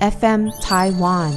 [0.00, 1.32] FM Taiwan。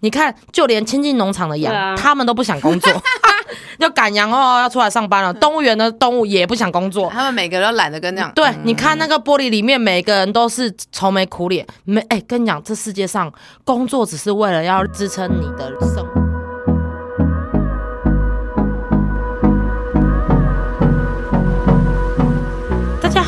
[0.00, 2.92] 你看，就连亲近农场的羊，啊他们都不想工作，
[3.78, 5.32] 要赶羊哦，要出来上班了。
[5.34, 7.10] 动物园的动物也不想工作。
[7.10, 8.32] 他们每个人都懒得跟那样。
[8.34, 11.66] 对，嗯你看那个玻璃里面，每个人都是愁眉苦脸。
[11.84, 13.32] 没，哎、跟你讲，这世界上
[13.64, 16.23] 工作只是为了要支撑你的生活。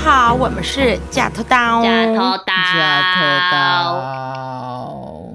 [0.07, 5.33] 好，我们是假头刀，假头刀，加特刀，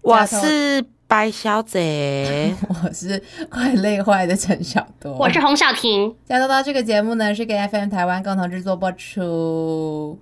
[0.00, 2.54] 我是白小姐。
[2.84, 5.12] 我是快累坏的陈小多。
[5.14, 6.14] 我是洪小婷。
[6.24, 10.16] 加特刀这个节目呢，是给 FM 台湾共同制作播出。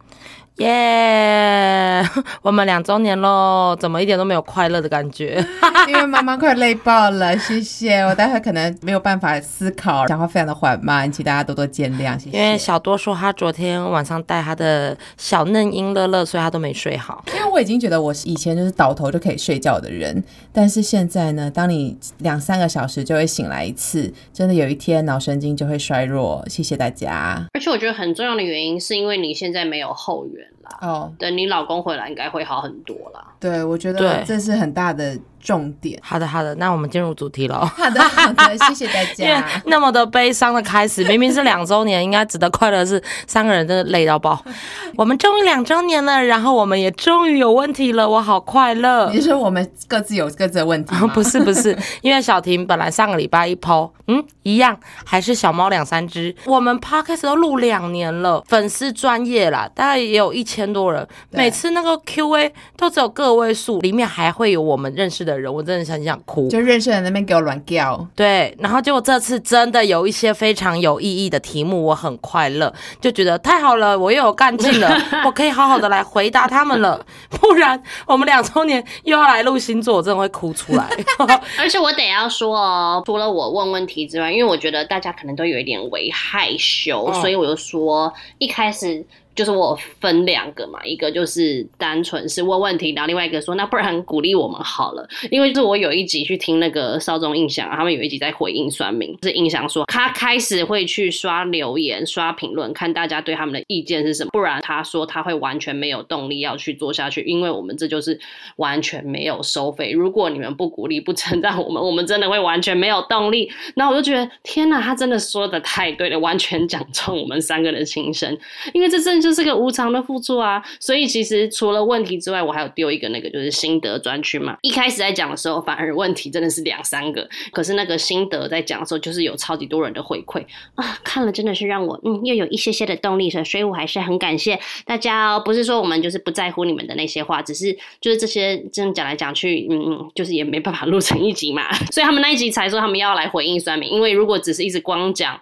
[0.59, 2.01] 耶
[2.43, 5.45] 我们两周年喽，怎么一点都没有快乐的感觉？
[5.89, 8.01] 因为妈妈快累爆了，谢谢。
[8.03, 12.37] 我待会可能没有办法思考，讲话非常的缓慢，请大家多多见谅，谢谢。
[12.39, 17.25] 因为小多说他昨天晚上带他的小嫩婴乐乐，所以他都没睡好。
[17.35, 26.45] 因为我已经觉得我是以前就是倒头就可以睡觉的人，但是现在呢，当你两三个小时就会醒来一次，真的有一天脑神经就会衰弱。
[26.49, 27.45] 谢谢大家。
[27.55, 30.54] 而且我觉得很重要的原因是因为你现在没有后援 Ruben.
[30.65, 33.25] 啦，哦，等你老公回来应该会好很多啦。
[33.39, 35.99] 对，我觉得对这是很大的重点。
[36.03, 37.57] 好的，好的，那我们进入主题喽。
[37.77, 39.63] 好的，好的，谢谢大 因为家。
[39.67, 44.43] 那么的悲伤的开始，明明是两周年，应该值得快乐的是三个人真的累到爆。
[44.97, 49.11] 我们终于两周年了，然后我们也终于有问题了，我好快乐。
[49.11, 51.07] 你是说我们各自有各自的问题吗？
[51.09, 56.35] 不是不是，因为小婷本来上个礼拜一抛，嗯，一样还是小猫两三只。
[56.47, 66.49] 我们 podcast 都录两年了，粉丝专业啦，大概也有一千多人，每次那个 Q&A 都只有个位数，里面还会有我们认识的人，我真的很想哭。
[66.49, 68.07] 就认识的人那边给我乱叫。
[68.15, 77.05] 对，然后结果这次真的有一些非常有意义的题目，我很快乐，就觉得太好了，我又有干劲了， 我可以好好的来回答他们了。
[77.31, 80.89] 不然我们两周年又要来录星座，我真的会哭出来。
[81.59, 89.05] 而且我得要说哦，除了我问问题之外，因为我觉得大家可能都有一点为害羞，嗯所以我就说一开始。
[89.35, 108.19] 就是我分两个嘛，一个就是单纯是问问题，然后另外一个说那不然鼓励我们好了，因为就是我有一集去听那个少中印象，他们有一集在回应酸民，是印象说他开始会去刷留言、刷评论，看大家对他们的意见是什么，不然他说他会完全没有动力要去做下去，因为我们这就是
[108.57, 113.51] 完全没有收费，如果你们不鼓励、不称赞我们，我们真的会完全没有动力。
[113.75, 118.37] 然后我就觉得天哪，他真的说的太对了，完全讲中我们三个的心声，
[118.73, 120.63] 因为这真的就是个无偿的付出啊。
[120.79, 124.57] 所以其实除了问题之外，我还有丢一个那个就是心得专区嘛。
[124.61, 135.43] 一开始在讲的时候，反而问题真的是两三个，可是那个心得在讲的时候，就是有超级多人的回馈啊，看了真的是让我嗯又有一些些的动力了，所以我还是很感谢大家哦。
[135.45, 145.41] 不是说我们就是不在乎你们的那些话，只是就是这些真的讲来讲去，嗯嗯，就是也没办法录成一集嘛， 所以他们那一集才说他们要来回应酸民，因为如果只是一直光讲。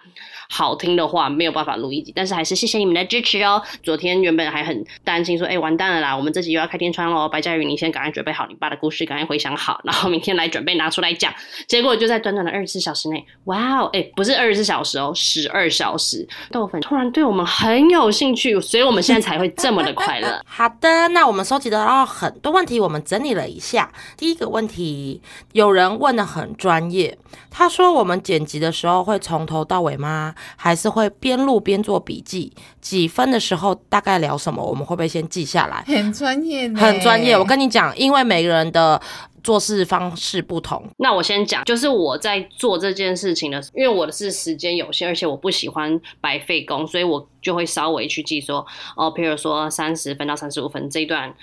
[0.55, 3.59] 好听的话没有办法录一集，但是还是谢谢你们的支持哦。
[3.81, 7.27] 昨天原本还很担心说，哎、完蛋了啦，我们这集又要开天窗喽。
[7.27, 11.33] 白嘉宇，你先赶快准备好你爸的故事，赶快回想好，然后明天来准备拿出来讲。
[11.67, 20.39] 结果就在短短的二十四小时内，哇哦，哎，不是二十四小时哦，十二小时，豆粉突然对我们很有兴趣，所以我们现在才会这么的快乐。
[20.45, 23.91] 好的，那我们收集得到很多问题，我们整理了一下。
[24.15, 25.19] 第一个问题，
[25.53, 27.17] 有人问的很专业，
[27.49, 30.35] 他说我们剪辑的时候会从头到尾吗？
[30.55, 32.53] 还是会边录边做笔记？
[32.81, 34.63] 几分的时候大概聊什么？
[34.63, 35.83] 我们会不会先记下来？
[35.87, 39.01] 很专业，很专业，我跟你讲，因为每个人的
[39.43, 48.65] 做事方式不同，那我先讲，就是我在做这件事情的时候，因为我的是时间有限，而且我不喜欢白费工，所以我就会稍微去记说，
[48.95, 51.33] 哦，譬如说三十分到三十五分这一段。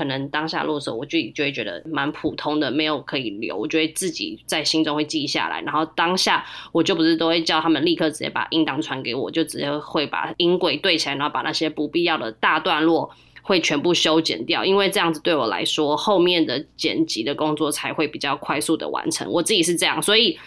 [0.00, 5.60] 可能当下录的时候，我就就会觉得蛮普通的，没有可以留，我就会自己在心中会记下来。
[5.60, 13.10] 然后当下我就不是都会叫他们立刻直接把音档传给我，就直接会把音轨对起来，然后把那些不必要的大段落
[13.42, 19.30] 会全部修剪掉，因为这样子对我来说，后面的剪辑的工作才会比较快速的完成。
[19.30, 20.38] 我自己是这样，所以。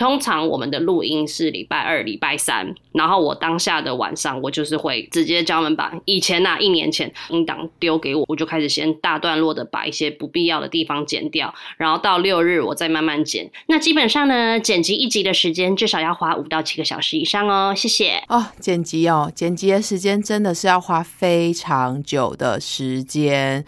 [0.00, 13.50] 通常我们的录音是礼拜二、礼拜三，然后我当下的晚上，我就是会直接叫他们把以前呐、一年前音档丢给我，我就开始先大段落的把一些不必要的地方剪掉，然后到六日我再慢慢剪。
[13.66, 17.74] 那基本上呢，剪辑一集的时间至少要花五到七个小时以上哦。
[17.76, 18.24] 谢谢。
[18.28, 23.66] 哦，剪辑哦，剪辑的时间真的是要花非常久的时间。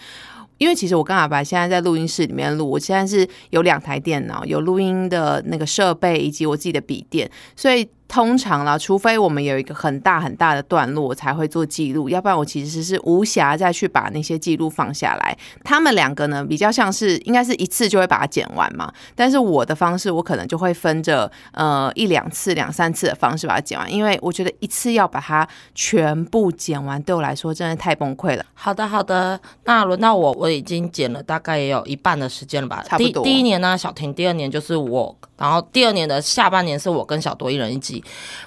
[0.62, 15.34] 因为其实我跟阿白现在在录音室里面录，我现在是有两台电脑，有录音的那个设备以及我自己的笔电，所以通常啦，除非我们有一个很大很大的段落，我才会做记录，要不然我其实是无暇再去把那些记录放下来。
[15.64, 28.44] 他们两个呢，比较像是应该是一次就会把它剪完嘛，但是我的方式，我可能就会分着呃一两次、两三次的方式把它剪完，因为我觉得一次要把它全部剪完，对我来说真的太崩溃了。
[28.52, 29.40] 好的，好的。
[29.64, 32.84] 那轮到我，我已经剪了大概也有一半的时间了吧？
[32.86, 38.01] 差不多第第一年呢，小婷；第二年就是我，然后第二年的下半年是我跟小多一人一集。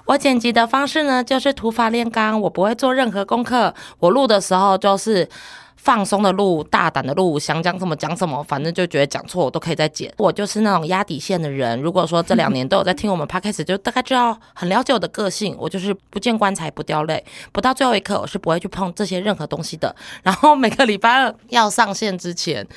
[0.05, 3.73] 我剪辑的方式呢，就是土法炼钢，我不会做任何功课。
[3.99, 5.27] 我录的时候就是。
[5.85, 10.11] 放松的录，大胆的录，想讲什么讲什么，反正就觉得讲错我都可以再剪。
[10.17, 11.79] 我就是那种压底线的人。
[11.79, 15.55] 如果说这两年都有在听我们 podcast，就大概知道很了解我的个性。
[15.59, 19.95] 我就是不见棺材不掉泪，不到最后一刻我是不会去碰这些任何东西的。
[20.23, 22.67] 然后每个礼拜二要上线之前，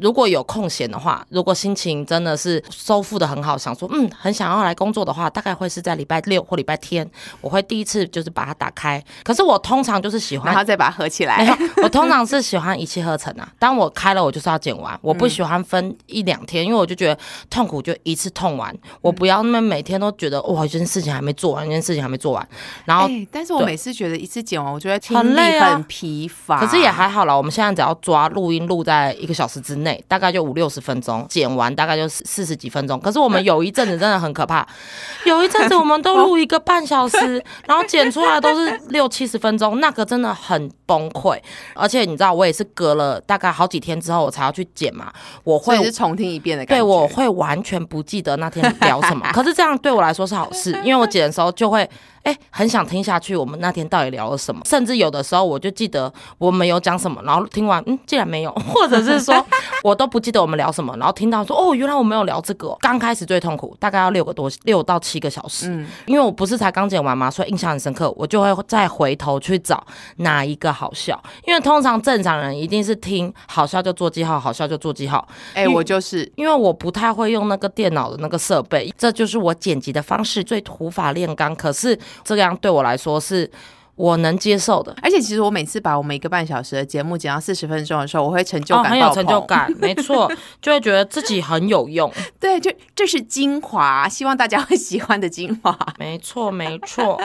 [0.00, 7.06] 如果有空闲的话，如果心情真的是收复的很好，想说嗯很想要来工作的话，大概会是在礼拜六或礼拜天，
[7.42, 9.04] 我会第一次就是把它打开。
[9.22, 11.46] 可是我通常就是喜欢然后再把它合起来。，
[11.82, 13.48] 我通常是喜欢一气呵成啊。
[13.58, 17.18] 当我开了，我就是要剪完，我不喜欢分一两天，因为我就觉得
[17.48, 22.48] 痛苦就一次痛完，我不要那么每天都觉得哇，这件事情还没做完，这件事情还没做完，
[22.84, 23.06] 然后。
[23.08, 26.58] 哎，但是我每次觉得一次剪完，我觉得很累啊很疲乏。
[26.58, 32.98] 可是也还好啦，我们现在只要抓录音录在一个小时之内，大概就五六十分钟，剪完大概就四四十几分钟。
[33.00, 34.66] 可是我们有一阵子真的很可怕，
[35.24, 41.38] 有一阵子我们都录一个半小时，然后剪出来都是六七十分钟，那个真的很崩溃。
[41.74, 45.12] 而且你知道，我也是隔了大概好几天之后我才要去剪嘛，
[45.42, 46.82] 我会重听一遍的感觉。
[46.82, 49.26] 对，我会完全不记得那天聊什么。
[49.32, 51.88] 可是这样对我来说是好事，因为我剪的时候就会。
[52.24, 54.60] 哎，很想听下去，我们那天到底聊了什么？
[54.64, 59.34] 甚至有的时候我就记得我们有讲什么，然后听完，嗯，竟然没有， 或者是说
[59.84, 62.76] 我都不记得我们聊什么，然后听到说，哦，原来我没有聊这个哦。
[62.80, 69.86] 刚开始最痛苦，大概要六个多六到七个小时，嗯因为我不是才刚剪完嘛，所以印象很深刻，我就会再回头去找
[70.16, 81.54] 哪一个好笑，因为通常正常人一定是听好笑就做记号，好笑就做记号，哎，我就是因为我不太会用那个电脑的那个设备，这就是我剪辑的方式，最土法炼钢。
[81.54, 83.50] 可是这样对我来说是
[83.96, 89.40] 我能接受的，而且其实我每次把我们一个半小时的节目剪到四十分钟的时候，我会成就哦，感、很有成就。
[89.42, 90.30] 感，没错，
[90.60, 95.78] 就会觉得自己很有用，对，就这是精华，希望大家会喜欢的精华。
[95.98, 97.20] 没错，没错。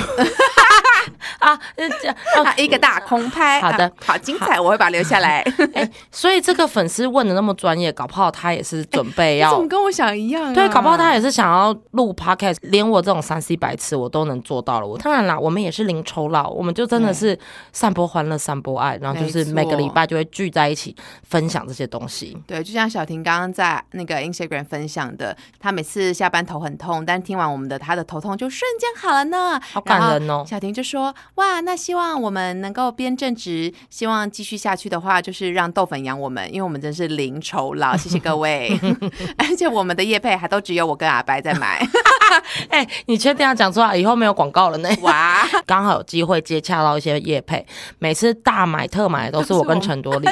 [1.39, 2.09] 啊，呃这
[2.39, 5.41] 哦啊， 一个大空拍，好的啊好精彩，我会把它留下来。
[5.73, 10.53] 哎，所以这个粉丝问的那么专业，搞不好他也是准备你要怎么跟我想一样啊？
[10.53, 14.87] 对，搞不好他也是想要录 podcast，连我这种三 C 白痴我都能做到了。
[14.87, 17.37] 我当然啦，我们也是零酬劳，我们就真的是
[17.71, 22.37] 散播欢乐、散播爱，然后就是每个礼拜就会聚在一起分享这些东西。
[22.47, 38.79] 对，就像小婷刚刚在那个 Instagram 分享的，她每次下班头很痛，但听完我们的，她的头痛就瞬间好了呢，好感人哦小婷就说：“哇，那希望我们能够编正直，希望继续下去的话，就是让豆粉养我们，因为我们真是零酬劳， 谢谢各位。
[39.37, 41.85] 而且我们的业配还都只有我跟阿白在买，
[42.69, 43.95] 哎、你确定要讲出来？
[43.95, 44.89] 以后没有广告了呢？
[45.01, 45.47] 哇！
[45.65, 47.65] 刚好有机会接洽到一些业配，
[47.99, 50.27] 每次大买特买都是我跟陈多利，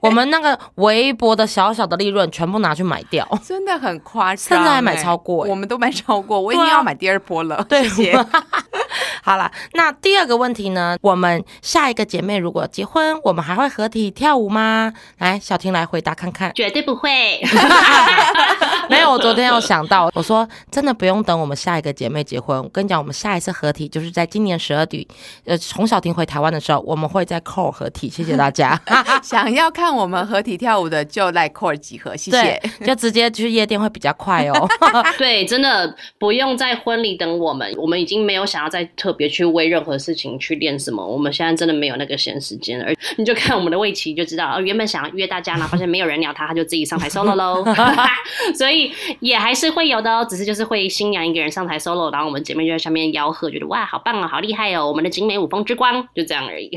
[0.00, 3.26] 我们那个微薄的小小的利润全部拿去买掉。
[3.44, 7.64] 真的很夸张、甚至还买超过欸我们都买超过，我已经对啊要买第二波了。
[7.68, 8.26] 对谢谢。
[9.22, 10.98] 好啦，那第二个问题呢？
[11.00, 14.92] 我们下一个姐妹如果结婚，我们还会合体跳舞吗？
[15.16, 16.52] 来，小婷来回答看看。
[16.54, 17.40] 绝对不会。
[18.90, 25.08] 没有，我昨天有想到，我说真的不用等我们下一个姐妹结婚，我跟你讲，我们下一次合体就是在今年十二底，
[25.46, 28.78] 呃，从小婷回台湾的时候，我们会在 Core 合体，谢谢大家。
[29.24, 32.60] 想要看我们合体跳舞的，就来 core 集合，谢谢。
[32.84, 34.68] 就直接去夜店会比较快哦。
[35.16, 42.80] 对，真的不用在婚礼等我们，我们已经没有想要再特别去为任何事情去练什么，我们现在真的没有那个闲时间。
[42.82, 47.64] 而 你就看我们的魏琪就知道，哦，原本想要约大家，然后发现没有人鸟他，他就自己上台 solo 喽。
[48.54, 56.70] 所以也还是会有的哦，只是就是会新娘一个人上台 solo，然后我们姐妹就在下面吆喝，觉得哇，好棒哦，好厉害哦，我们的景美五峰之光，就这样而已。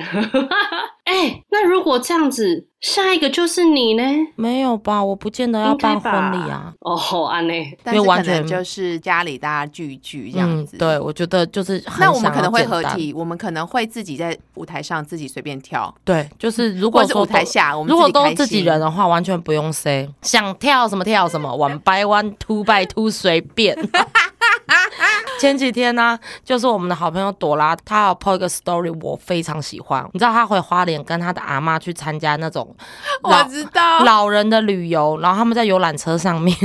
[1.08, 4.04] 哎、那如果这样子，下一个就是你呢？
[4.36, 5.02] 没有吧？
[5.02, 6.74] 我不见得要办婚礼啊。
[6.82, 7.78] 哦，安内。
[7.82, 10.78] 但是可因为完全能就是家里大家聚一聚这样嗯，子。
[10.78, 23.76] 对，我觉得就是很那我们可能会合体，我们可能会自己在舞台上自己随便跳，对，就是如果是舞台下，我们如果都自己人的话，完全不用 say，想跳什么跳什么，one by one two by two 随便。
[25.40, 30.04] 前几天呢、就是我们的好朋友朵拉，她有 po 一个 story，我非常喜欢。
[30.14, 32.76] 你知道她回花莲跟她的阿妈去参加那种
[33.22, 36.56] 我知道，老人的旅游，然后他们在游览车上面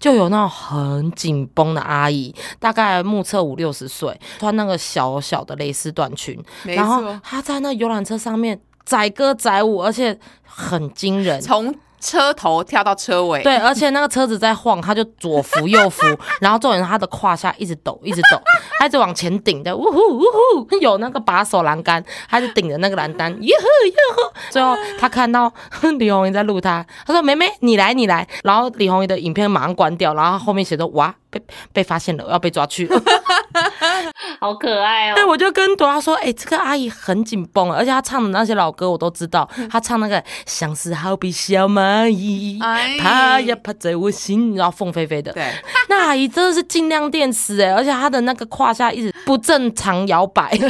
[0.00, 11.40] 就有那种很紧绷的阿姨，大概目测五六十岁，穿那个小小的蕾丝短裙，然后，她在那游览车上面载歌载舞，而且很惊人。
[11.40, 11.72] 从
[12.02, 16.04] 车头跳到车尾，对，而且那个车子在晃，他就左扶右扶，
[16.42, 18.40] 然后重点是他的胯下一直抖，一直抖，
[18.80, 20.20] 他一直往前顶的，呜呼呜
[20.68, 24.32] 呼，有那个把手栏杆，他就顶着那个栏杆，耶呵耶呵。
[24.50, 25.52] 最后他看到
[25.98, 31.40] 李红英在录他，他说：“妹妹，你来，你来。”然后李红英的影片马上关掉，然后后面写着：“哇，被
[31.72, 33.00] 被发现了，要被抓去了。”
[34.40, 35.24] 好可爱哦对，。
[35.24, 45.52] 我就跟朵拉说：“哎、这个阿姨很紧绷，而且她唱的那些老歌我都知道，她唱那个像是好比小蚂蚁。”哎爬呀爬在我心，然后凤飞飞的，对，
[45.88, 50.56] 那阿姨真的是尽量电池哎，而且她的那个胯下一直不正常摇摆。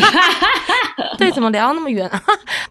[1.19, 2.23] 对，怎么聊到那么远啊？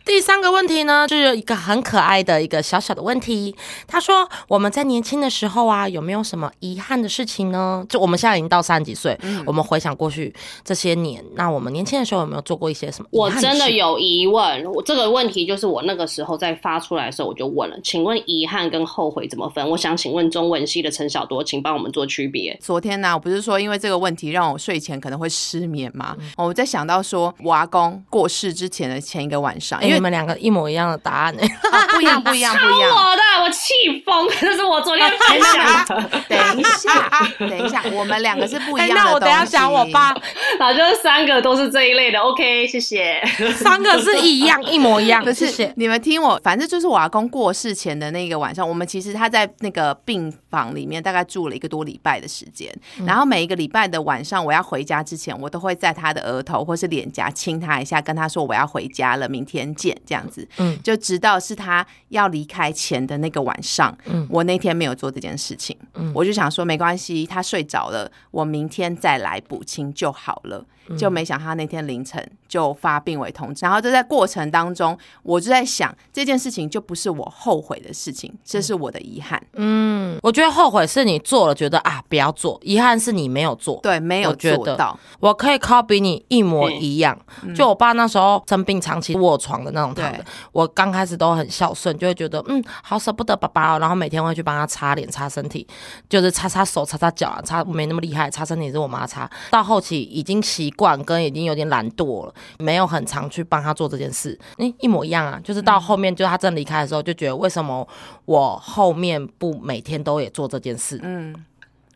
[0.05, 3.55] 第三个问题呢，就是一个很可爱的一个小小的问题。
[3.87, 7.83] 他说我们在年轻的时候啊，有没有什么遗憾的事情呢？
[7.87, 10.33] 就我们现在已经到三十几岁，我们回想过去
[10.71, 13.29] 这些年，那我们年轻的时候有没有做过一些什么我？
[13.31, 19.69] 真的有疑问，我这个问题就是我那个时候在发出来的时候我就问了，请问遗憾跟后悔怎么分？
[19.69, 22.57] 我想请问中文系的陈小多，请帮我们做区别。
[22.61, 26.15] 昨天呢、我不是说因为这个问题让我睡前可能会失眠吗？
[26.37, 31.45] 我在想到说我阿公过世之前的前一个晚上，哎，因为你们两个一模一样的答案哎。
[31.69, 32.89] 啊不一样，不一样，不一样。
[32.91, 33.73] 我的，我气
[34.05, 36.09] 疯，这是我昨天分享的。
[36.29, 37.09] 等一下，
[37.39, 40.15] 等一下，我们两个是不一哎样的那我等一下东西讲我爸，
[40.61, 43.19] 然后就是三个都是这一类的，OK，谢谢。
[43.57, 45.19] 三个是一样，一模一样。
[45.25, 45.73] 不谢谢是。
[45.75, 52.71] 你们听我，反正就是我阿公过世前的那个晚上，我们其实他在那个病房里面大概住了一个多礼拜的时间，
[53.07, 60.47] 然后每一个礼拜的晚上，我要回家之前，我都会在他的额头或是脸颊亲他一下，跟他说我要回家了，明天见，这样子。
[60.59, 70.50] 嗯就直到是他要离开前的那个晚上，嗯我那天没有做这件事情，嗯我就想说没关系，他睡着了，我明天再来补亲就好了。
[70.51, 70.65] 了。
[70.97, 83.79] 就没想他那天凌晨就发病危通知，然后就在过程当中，我就在想这件事情就不是我后悔的事情，这是我的遗憾，嗯，我觉得后悔是你做了，觉得啊不要做；遗憾是你没有做。
[83.81, 87.17] 对，没有做到，我可以 copy 你一模一样。
[87.55, 95.65] 就我爸那时候生病，长期卧床的那种躺的，我刚开始都很孝顺，就会觉得嗯好舍不得爸爸哦，然后每天会去帮他擦脸、擦身体，
[96.09, 99.29] 就是擦擦手、擦擦脚啊，擦没那么厉害，擦身体是我妈擦。
[99.49, 104.35] 到后期已经习惯跟已经有点懒惰了，没有很常去帮他做这件事。
[104.57, 107.87] 诶、一模一样啊，就是到后面就他真离开的时候，就觉得为什么
[108.25, 110.99] 我后面不每天都也做这件事？
[111.03, 111.35] 嗯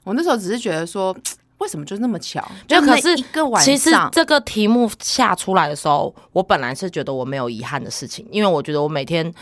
[0.04, 1.16] 我那时候只是觉得说。
[1.58, 2.46] 为什么就那么巧？
[2.68, 9.34] 就可是一个晚其实，这个题目下出来的时候，我本来是觉得我没有遗憾的事情，因为我觉得我每天。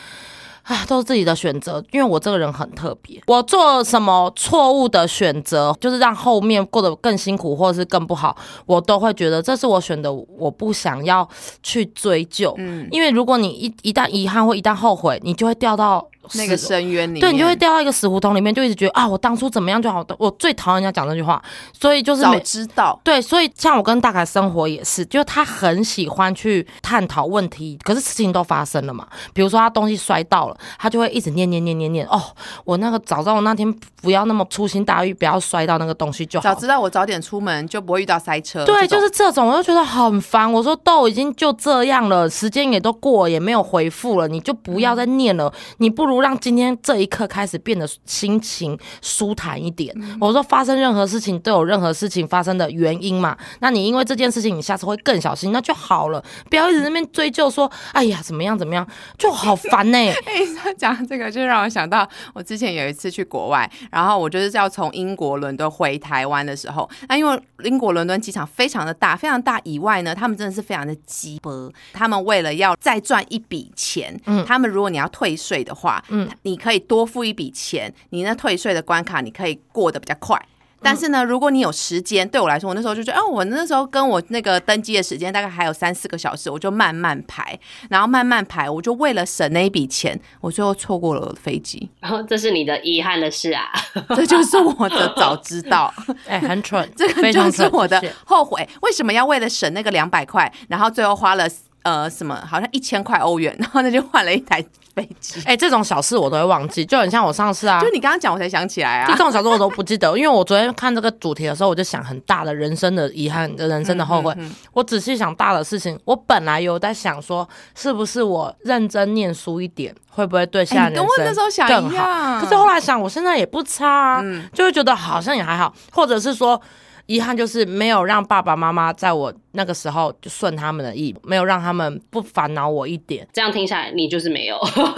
[0.63, 3.21] 啊，都是自己的选择，因为我这个人很特别。
[3.27, 11.27] 我做什么错误的选择，就是让后面过得更辛苦，或者是更不好，我都会觉得这是我选的，我不想要
[11.61, 12.55] 去追究。
[12.57, 20.05] 嗯，因为如果你一一旦遗憾或一旦后悔，你就会掉到那个深渊里面，对，你就会掉到一个死胡同里面，就一直觉得啊，我当初怎么样就好。
[20.17, 21.41] 我最讨厌人家讲这句话，
[21.79, 29.07] 所以就是早知道，对，所以像我跟大凯生活也是，就是他很喜欢去探讨问题，可是事情都发生了嘛。
[29.33, 32.05] 比如说他东西摔到了，他就会一直念念念念念。
[32.07, 32.21] 哦，
[32.65, 36.59] 我那个早知道我那天不要那么粗心大意，不要摔到那个东西就好早。
[36.59, 38.65] 知道我早点出门就不会遇到塞车。
[38.65, 40.51] 对，就是这种，我就觉得很烦。
[40.51, 45.51] 我说都已经就这样了，时间也都过，也没有回复了，你就不要再念了。
[45.77, 49.95] 你不如让今天这一刻开始变得心情舒坦一点。
[50.19, 56.23] 我说发生任何事情都有任何事情发生的原因嘛，那你因为这件事情，你下次会更小心，那就好了。
[56.49, 71.51] 不要一直在那边追究说，哎呀怎么样怎么样，就好烦呢、 哎，他讲这个就让我想到，我之前有一次去国外，然后我就是要从英国伦敦回台湾的时候，那因为英国伦敦机场非常的大，非常大以外呢，他们真的是非常的鸡巴，
[71.93, 80.39] 他们为了要再赚一笔钱，嗯他们如果你要退税的话，嗯，你可以多付一笔钱，你那退税的关卡你可以过得比较快。
[80.85, 87.57] 但是呢，如果你有时间，对我来说，我那时候就觉得，哦，我那时候跟我那个登机的时间大概还有三四个小时，我就慢慢排，
[87.89, 93.71] 然后慢慢排，我就为了省那一笔钱，我最后错过了我的飞机，然后这是你的遗憾的事啊。
[94.13, 95.93] 这就是我的早知道，
[96.27, 98.67] 哎、很蠢， 这个就非常蠢是我的后悔。
[98.81, 101.47] 为什么要为了省那个两百块，然后最后花了
[101.83, 104.63] 呃什么，好像一千块欧元，然后那就换了一台
[104.95, 105.41] 飞机。
[105.45, 107.89] 哎、这种小事我都会忘记，就很像我上次啊就。
[107.91, 109.07] 你刚刚讲，我才想起来啊。
[109.07, 114.35] 就 这种小事我都不记得，因为我昨天看这个主题的时候，我就想很大的人生的遗憾、人生的后悔。
[114.71, 122.39] 我仔细想大的事情，我本来有在想说，是不是我认真念书一点，会不会对现在哎你跟我人生那时候想更好？
[122.39, 124.23] 可是后来想，我现在也不差啊，
[124.53, 126.61] 就会觉得好像也还好，或者是说。
[127.05, 134.57] 遗憾就是没有让爸爸妈妈在我那个时候就顺他们的意，没有让他们不烦恼我一点，这样听下来，你就是没有，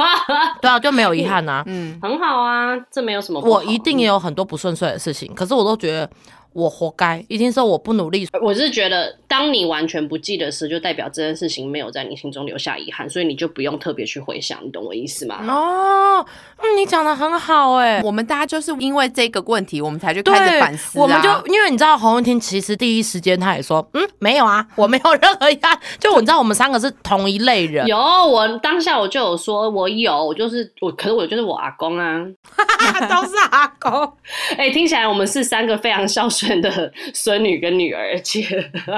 [0.62, 1.64] 对啊，就没有遗憾啊。
[1.66, 3.42] 嗯，很好啊，这没有什么。
[3.42, 6.10] 我一定也有很多不顺遂的事情，可是我都觉得
[6.56, 8.26] 我活该，一定是我不努力。
[8.42, 15.44] 我是觉得，当你完全不记得时，就代表这件事情没有在你心中留下遗憾，所以你就不用特别去回想，你懂我意思吗？
[15.50, 16.26] 哦，
[16.60, 21.02] 嗯，你讲的很好哎、我们大家就是因为这个问题，我们才去开始反思、啊。
[21.02, 25.78] 我们就因为你知道洪文婷其实第一时间他也说，嗯，没有啊，我没有任何遗憾。
[26.00, 32.26] 就你知道我们三个是同一类人，有，我当下我就有说，我有，我就是我，可是我就是我阿公啊。
[33.10, 34.14] 都是阿公。
[34.58, 38.46] 哎、听起来我们是三个非常孝顺的孙女跟女儿，而且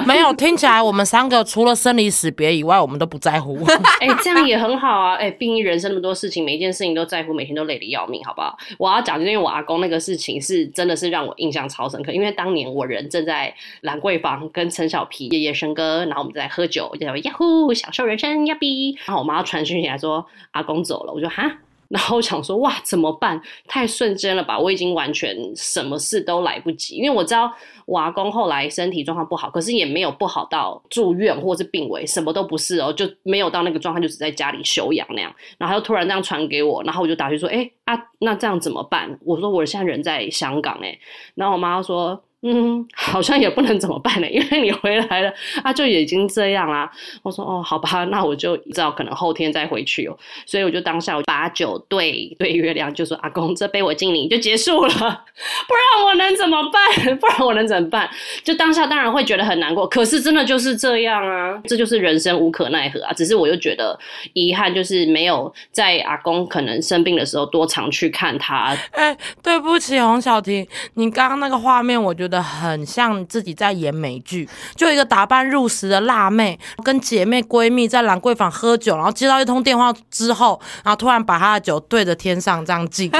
[0.05, 3.57] 没有，听起来我们三个除了生离死别以外，我们都不在乎。
[3.99, 5.15] 哎、这样也很好啊！
[5.15, 8.57] 哎、毕竟人生那么多事情，每一件事情都在乎，每天都累得要命，好不好？
[8.77, 21.59] 我要讲，就是因为我阿公那个事情是真的是让我印象超深刻，因为当年我人正在兰桂坊跟陈小皮夜夜笙歌，然后我们在喝酒，就在呀呼享受人生呀比，然后我妈传讯息来说阿公走了，我就哈。
[21.89, 23.41] 然后想说，哇，怎么办？
[23.65, 24.57] 太瞬间了吧！
[24.59, 27.51] 我已经完全什么事都来不及，因为我知道
[27.85, 35.33] 我阿公后来身体状况不好，可是也没有不好到住院或是病危，什么都不是哦，就没有到那个状态，就只在家里休养那样。
[35.57, 39.17] 然后他就突然这样传给我，然后我就打去说，哎啊，那这样怎么办？
[39.23, 40.99] 我说我现在人在香港哎，
[41.35, 42.21] 然后我妈说。
[42.43, 46.89] 嗯， 好像也不能怎么办呢，因为你回来了啊，就已经这样啦。
[47.23, 50.17] 我说哦，好吧，那我就知道可能后天再回去哦。
[50.45, 54.89] 所以我就当下我把酒对对月亮，就说阿公，这杯我敬你，就结束了。
[54.93, 57.17] 不然我能怎么办？
[57.17, 58.09] 不然我能怎么办？
[58.43, 63.11] 就当下当然会觉得很难过，可是真的就是这样啊，这就是人生无可奈何啊。
[63.13, 63.97] 只是我又觉得
[64.33, 68.77] 遗憾，就是没有在阿公可能生病的时候多常去看他。
[68.91, 83.11] 哎、对不起，洪小婷，你刚刚那个画面，我觉得很像自己在演美剧，就一个打扮入时的辣妹，跟姐妹闺蜜在兰桂坊喝酒，然后接到一通电话之后，然后突然把她的酒对着天上这样敬。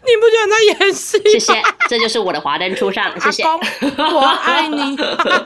[0.00, 1.22] 你不觉得在演戏吗？
[1.32, 3.42] 谢谢，这就是我的华灯初上，谢谢。
[3.42, 4.96] 我爱你。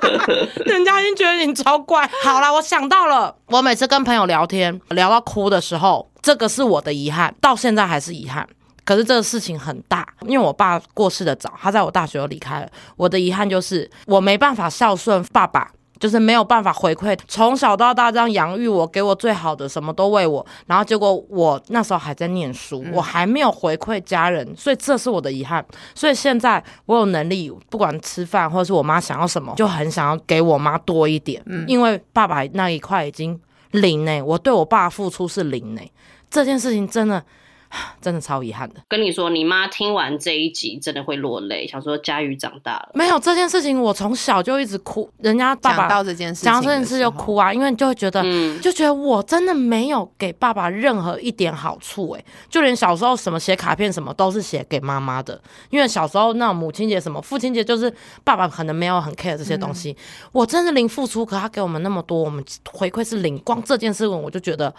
[0.66, 2.08] 人家已经觉得你超怪。
[2.22, 8.46] 好了，我想到了，我每次跟朋友聊天聊到哭的时候，这个是我的遗憾，到现在还是遗憾。
[8.84, 12.68] 可是这个事情很大，因为我爸过世的早，他在我大学就离开了。
[12.96, 15.70] 我的遗憾就是我没办法孝顺爸爸。
[16.00, 25.64] 就是没有办法回馈，从小到大这样养育我，给我最好的，什么都为我，然后结果我那时候还在念书，我还没有回馈家人，所以这是我的遗憾。
[25.94, 33.40] 所以现在我有能力，不管吃饭或者是我妈想要什么，就很想要给我妈多一点，因为爸爸那一块已经
[33.70, 35.80] 零呢、我对我爸付出是零呢、
[36.28, 37.24] 这件事情真的
[38.00, 38.76] 真的超遗憾的。
[38.88, 42.90] 跟你说，你妈听完这一集真的会落泪，想说佳瑜长大了。
[42.94, 47.12] 没有这件事情，我从小就一直哭，人家爸讲爸到这件事情，讲到这件事就。
[47.12, 59.94] 哭啊，因为你就会觉得，嗯就觉得我真的没有给爸爸任何一点好处、欸，就连小时候什么写卡片什么都是写给妈妈的，因为小时候那种母亲节什么父亲节就是爸爸可能没有很 care 这些东西，
[60.32, 64.74] 我真是零付出，可他给我们那么多，我们回馈是零，光这件事情我就觉得，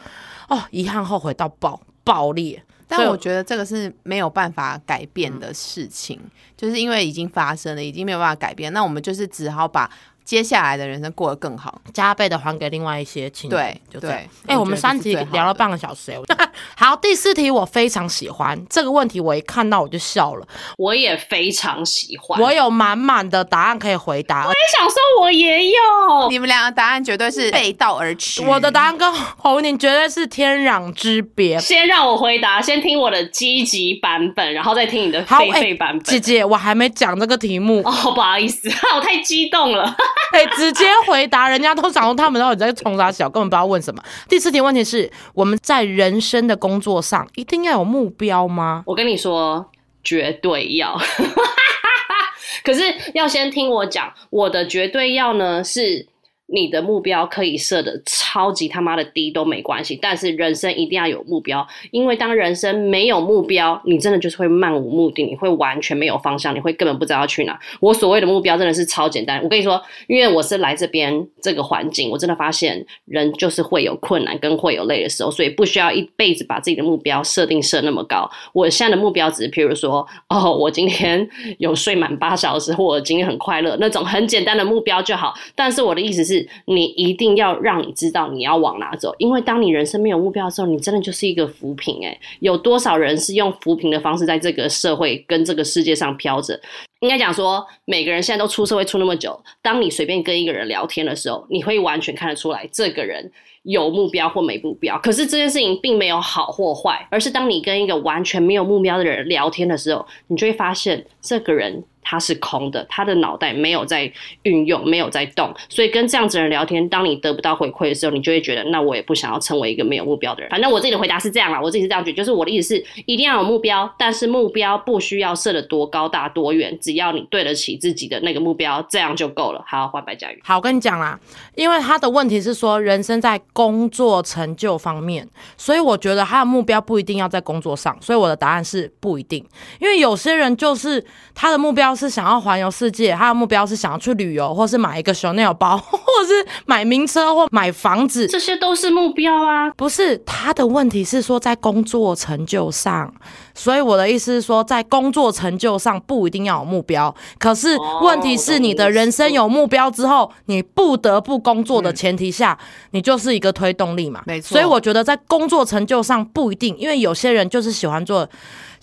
[0.50, 2.62] 哦，遗憾后悔到爆爆裂。
[2.88, 6.20] 但我觉得这个是没有办法改变的事情，
[6.56, 8.72] 就是因为已经发生了，已经没有办法改变。
[8.74, 9.90] 那我们就是只好把
[10.26, 11.82] 接下来的人生过得更好。
[11.94, 14.54] 加倍的还给另外一些亲人，对就这样对。
[14.54, 22.40] 哎、我们三题聊了半个小时、哎， 好，第四题我非常喜欢这个问题，我一看到我就笑了，我也非常喜欢。
[22.42, 24.46] 我有满满的答案可以回答。
[24.46, 26.30] 我也想说，我也有。
[26.30, 28.44] 你们两个答案绝对是背道而驰。
[28.44, 31.60] 我的答案跟侯宁绝对是天壤之别。
[31.60, 36.04] 先让我回答，先听我的积极版本，然后再听你的好，废哎废版本。
[36.04, 39.96] 姐姐，我还没讲这个题目，哦，不好意思， 我太激动了。
[40.32, 44.04] 哎、直接回答，人家都想说他们到底在冲啥小，根本不知道问什么。
[44.28, 48.84] 第四题问题是我们在人生的工作上一定要有目标吗？
[48.88, 49.70] 我跟你说，
[50.04, 51.00] 绝对要。
[52.64, 52.82] 可是
[53.14, 56.08] 要先听我讲，我的绝对要呢是
[56.48, 67.58] 你的目标可以设的超级他妈的低都没关系，但是人生一定要有目标，因为当人生没有目标，你真的就是会漫无目的，你会完全没有方向，你会根本不知道去哪。
[67.80, 78.30] 我所谓的目标真的是超简单，我跟你说，因为我是来这边这个环境，我真的发现人就是会有困难跟会有累的时候，所以不需要一辈子把自己的目标设定设那么高。
[78.54, 81.28] 我现在的目标只是，譬如说，哦，我今天
[81.58, 85.34] 有睡满八小时，或者今天很快乐，那种很简单的目标就好。
[85.56, 86.33] 但是我的意思是。
[86.34, 92.02] 是你一定要让你知道你要往哪走，因为当你人生没有目标的时候，你真的就是一个浮萍。
[92.04, 96.60] 诶，有多少人是用浮萍的方式在这个社会跟这个世界上飘着？
[97.02, 103.32] 应该讲说，每个人现在都出社会出那么久，当你随便跟一个人聊天的时候，你会完全看得出来这个人
[103.64, 104.98] 有目标或没目标。
[105.00, 111.84] 可是这件事情并没有好或坏，而是当你跟一个完全没有目标的人聊天的时候，你就会发现这个人。
[112.04, 114.12] 他是空的，他的脑袋没有在
[114.44, 120.50] 运用，没有在动，所以跟这样子的人聊天，当你得不到回馈的时候，你就会觉得，那我也不想要成为一个没有目标的人。
[120.50, 129.64] 反正我自己的回答是这样啦，我自己是这样觉得，就是我的意思是，一定要有目标，但是目标不需要设的多高大多远，只要你对得起自己的那个目标，这样就够了。
[129.68, 130.40] 好，换白嘉宇。
[130.44, 131.20] 好，我跟你讲啦，
[131.56, 139.46] 因为他的问题是说，人生在工作成就方面，所以我觉得他的目标不一定要在工作上，所以我的答案是不一定，
[139.80, 141.04] 因为有些人就是
[141.36, 142.74] 他的目标是想要环游。
[142.74, 149.70] 世界，他的目标是想要去旅游，或是买一个 Chanel 包， 或者是买名车或买房子，这些都是目标啊。
[149.78, 153.14] 不是他的问题是说在工作成就上，
[153.54, 157.14] 所以我的意思是说，在工作成就上不一定要有目标。
[157.38, 162.58] 可是问题是你的人生有目标之后，你不得不工作的前提下，
[162.90, 164.24] 你就是一个推动力嘛。
[164.26, 164.58] 没错。
[164.58, 168.28] 所以我觉得在工作成就上不一定，因为有些人就是喜欢做。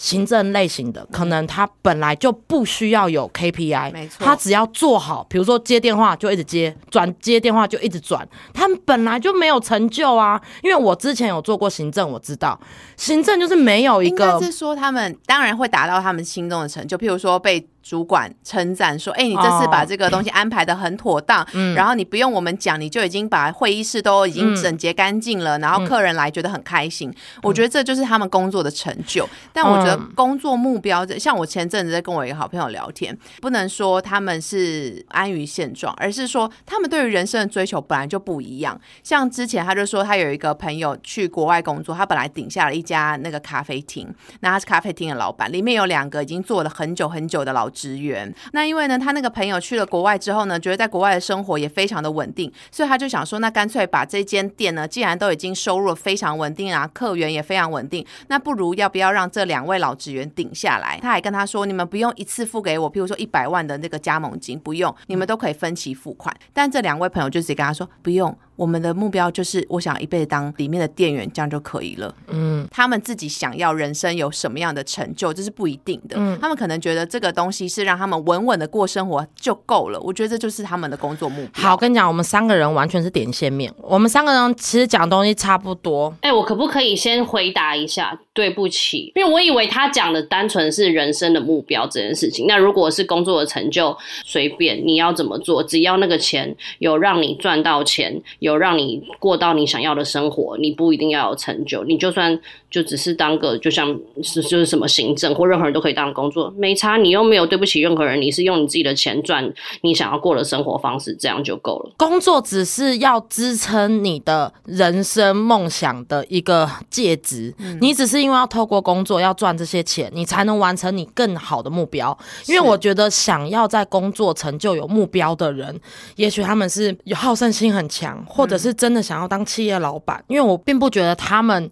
[0.01, 10.41] 行政类型的，可能他本来就不需要有 KPI，没错，他只要做好，比如说接电话就一直接，转接电话就一直转，他们本来就没有成就啊。
[10.63, 12.59] 因为我之前有做过行政，我知道
[12.97, 17.69] 行政就是没有一个，是说他们当然会达到他们心中的成就，譬如说被。
[17.83, 27.13] 主管称赞说：“哎，你这次把这个东西安排的很妥当，然后你不用我们讲，你就已经把会议室都已经整洁干净了，然后客人来觉得很开心。
[27.43, 29.27] 我觉得这就是他们工作的成就。
[29.53, 38.79] 但我觉得工作目标，像我前阵子在跟我一个好朋友聊天，不能说他们是安于现状，而是说他们对于人生的追求本来就不一样。
[39.03, 44.07] 像之前他就说，他有一个朋友去国外工作，他本来顶下了一家那个咖啡厅，
[44.41, 60.99] 那他是咖啡厅的老板，里面有两个已经做了很久很久的老。”职员，那因为呢，他那个朋友去了国外之后呢，觉得在国外的生活也非常的稳定，所以他就想说，那干脆把这间店呢，既然都已经收入非常稳定啊，客源也非常稳定，那不如要不要让这两位老职员顶下来？
[61.01, 66.37] 他还跟他说，你们不用一次付给我，譬如说一百万的那个加盟金，不用，你们都可以分期付款。
[66.53, 68.37] 但这两位朋友就直接跟他说，不用。
[68.61, 72.15] 我们的目标就是，我想一辈子当里面的店员，这样就可以了。
[72.29, 76.17] 嗯，他们自己想要人生有什么样的成就，这是不一定的。
[76.19, 79.99] 嗯，他们可能觉得这个东西是让他们稳稳的过生活就够了。
[80.01, 81.71] 我觉得这就是他们的工作目标。
[81.71, 86.15] 好，跟你讲，我们三个人完全是点线面，我们三个人其实讲东西差不多。
[86.21, 88.21] 哎，我可不可以先回答一下？
[88.33, 92.47] 对不起，因为我以为他讲的单纯是人生的目标这件事情。
[92.47, 101.83] 那如果是工作的成就，随便你要怎么做，只要那个钱有让你赚到钱，有让你过到你想要的生活，你不一定要有成就。
[101.83, 102.39] 你就算
[102.71, 106.97] 就只是当个，就像是就是什么行政或任何人都可以当工作，没差。
[106.97, 111.91] 你又没有对不起任何人，你是用你自己的钱赚你想要过的生活方式，这样就够了。
[111.97, 118.20] 工作只是要支撑你的人生梦想的一个介质，你只是。
[118.21, 122.17] 因为要透过工作要赚这些钱，你才能完成你更好的目标。
[122.47, 125.81] 因为我觉得想要在工作成就有目标的人，
[126.17, 130.23] 也许他们是有好胜心很强，或者是真的想要当企业老板。
[130.29, 131.71] 因为我并不觉得他们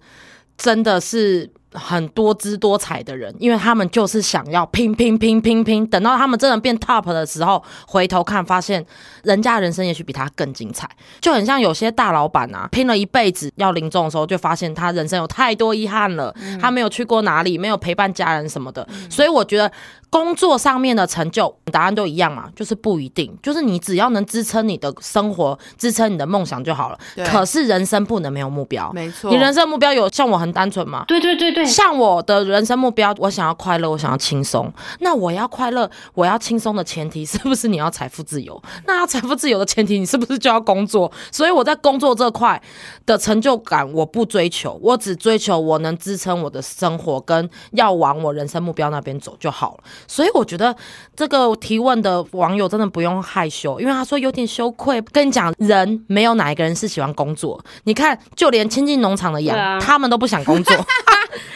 [0.56, 1.50] 真的是。
[1.72, 8.84] 很多姿多彩的人，因为他们就是想要拼拼拼拼拼，等到他们真的变 top 的时候，回头看发现
[9.22, 10.88] 人家人生也许比他更精彩，
[11.20, 19.70] 就很像有些大老板啊，拼了一辈子要临终的时候，就发现他人生有太多遗憾了，他没有去过哪里，没有陪伴家人什么的，所以我觉得。
[20.10, 26.98] 工作上面的成就，答案都一样嘛，就是不一定，就是你只要能支撑你的生活，支撑你的梦想就好了。
[27.26, 29.30] 可是人生不能没有目标，没错。
[29.30, 31.04] 你人生目标有像我很单纯吗？
[31.06, 34.72] 对对对对，像我的人生目标，我想要快乐，我想要轻松。
[35.00, 38.60] 那我要快乐，我要轻松的前提，是不是你要财富自由？
[38.86, 41.10] 那要财富自由的前提，你是不是就要工作？
[41.32, 42.60] 所以我在工作这块
[43.04, 49.84] 的成就感，我不追求，我只追求我能支撑我的生活，跟要往我人生目标那边走就好了。
[50.06, 50.74] 所以我觉得
[51.16, 55.02] 这个提问的网友真的不用害羞，因为他说有点羞愧。
[55.10, 57.58] 跟你讲，人没有哪一个人是喜欢工作。
[57.84, 60.76] 你看，就连亲近农场的羊，啊他们都不想工作。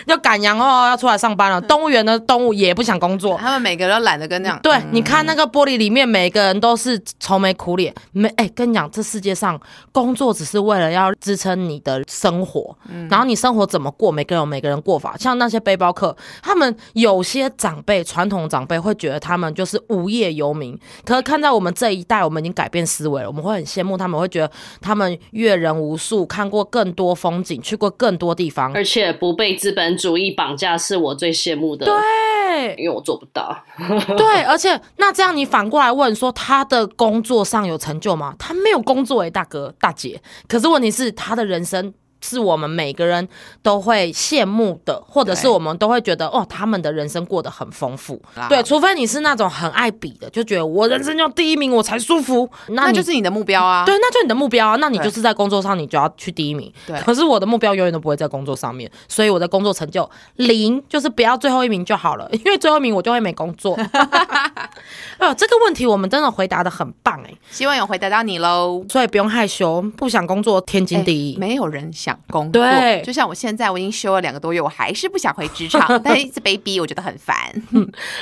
[0.07, 1.61] 要赶羊哦，要出来上班了。
[1.61, 3.37] 动物园的动物也不想工作。
[3.39, 4.59] 他们每个人都懒得跟那样。
[4.63, 7.95] 对，嗯你看那个玻璃里面，每个人都是愁眉苦脸。
[8.13, 9.61] 没，哎、跟你讲，这世界上
[9.93, 12.77] 工作只是为了要支撑你的生活，
[13.11, 15.17] 然后你生活怎么过，每个人有每个人过法。
[15.19, 28.73] 像那些背包客，他们有些长辈，传统长辈会觉得他们就是无业游民，可是看在我们这一代，我们已经改变思维了，我们会很羡慕他们，会觉得他们阅人无数，看过更多风景，去过更多地方。
[28.75, 33.57] 而且不被资本主义绑架是我最羡慕的，对，因为我做不到。
[34.19, 38.35] 对，而且那这样你反过来问说，他的工作上有成就吗？
[38.39, 40.21] 他没有工作诶、大哥大姐。
[40.47, 43.29] 可是问题是，他的人生是我们每个人
[43.63, 48.21] 都会羡慕的，或者是我们都会觉得哦，他们的人生过得很丰富。
[48.49, 53.85] 对，除非你是那种很爱比的，就觉得我人生要第一名我才舒服，那那就是你的目标啊。
[53.85, 56.73] 对，那就你的目标啊，那你就是在工作上你就要去第一名。
[56.87, 63.77] 对可是我的目标永远都不会在工作上面，所以我的工作成就零，就是不要最后一名就好了， 因为最后一名我就会没工作。
[65.19, 68.85] 呃，这个问题我们真的回答的很棒哎，希望有回答到你喽。
[68.89, 71.37] 所以不用害羞，不想工作天经地义。
[71.39, 77.37] 没有人想工作，对就像我现在，我已经休了两个多月，我还是不想回职场， 但是一直被逼，我觉得很烦。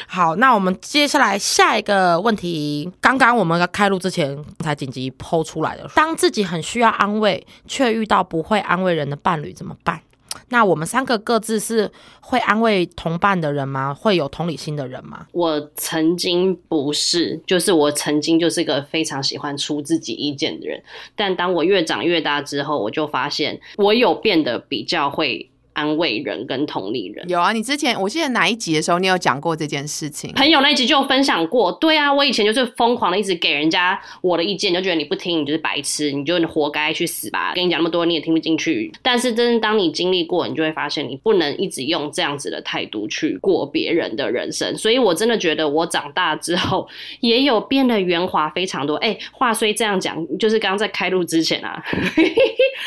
[0.07, 10.01] 好，那我们接下来下一个问题，刚刚我们开录之前才紧急抛出来的，当自己很需要安慰，却遇到不会安慰人的伴侣怎么办？
[10.49, 11.91] 那我们三个各自是
[12.21, 13.93] 会安慰同伴的人吗？
[13.93, 15.27] 会有同理心的人吗？
[15.33, 20.83] 我曾经不是，就是我曾经就是个非常喜欢出自己意见的人，
[21.17, 27.29] 但当我越长越大之后，我就发现我有变得比较会安慰人跟同理人。
[27.29, 30.33] 有啊，你之前我记得哪一集的时候，你有讲过这件事情。
[30.33, 37.53] 朋友那一集就有分享过，对啊，我以前就是疯狂的一直给人家我的意见，就觉得你不听，你就是白痴，你就活该去死吧。
[37.55, 38.93] 跟你讲那么多，你也听不进去。
[39.03, 44.77] 但是真的当你经历过，你就会发现，你不能一直用这样子的态度去过别人的人生。
[44.77, 46.89] 所以我真的觉得，我长大之后
[47.21, 48.97] 也有变得圆滑非常多。
[48.97, 51.83] 哎、话虽这样讲，就是刚刚在开录之前啊，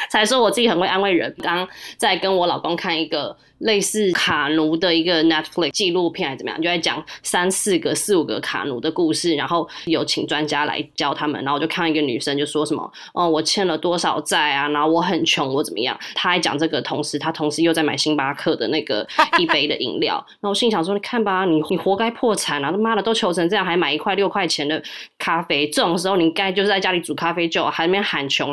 [0.09, 1.33] 才说我自己很会安慰人。
[1.41, 1.67] 刚刚
[1.97, 11.41] 在跟我老公看一个类似卡奴的一个 Netflix 纪录片，还是怎么样，就在讲三四个、四五个卡奴的故事，然后有请专家来教他们。
[11.43, 14.69] 然后我就看到一个女生就说什么：“哦，我欠了多少债啊？
[14.69, 19.07] 然后我很穷，我怎么样？”她还讲这个，同时她同时又在买星巴克的那个
[19.39, 20.15] 一杯的饮料。
[20.41, 22.71] 然后我心想说：“你看吧，你你活该破产啊！
[22.71, 24.81] 他妈的都穷成这样，还买一块六块钱的
[25.17, 28.51] 咖啡，这种时候你该就是在家里煮咖啡就还在那边喊穷。”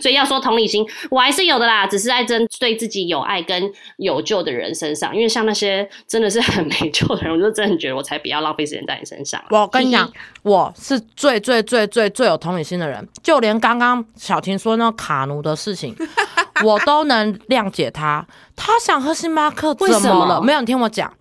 [0.00, 5.14] 所以要说同理心，我还是有的啦，只是在针对自己有爱跟有救的人身上。
[5.14, 9.42] 因为像那些真的是很没救的人，我就真的觉得我才不要浪费时间在你身上。
[9.50, 10.08] 我跟你讲，
[10.42, 15.96] 我是最最最最最有同理心的人，就连刚刚小婷说那个卡奴的事情，
[16.64, 18.24] 我都能谅解他。
[18.54, 20.40] 他想喝星巴克，为什么怎么了？
[20.40, 21.12] 没有，你听我讲。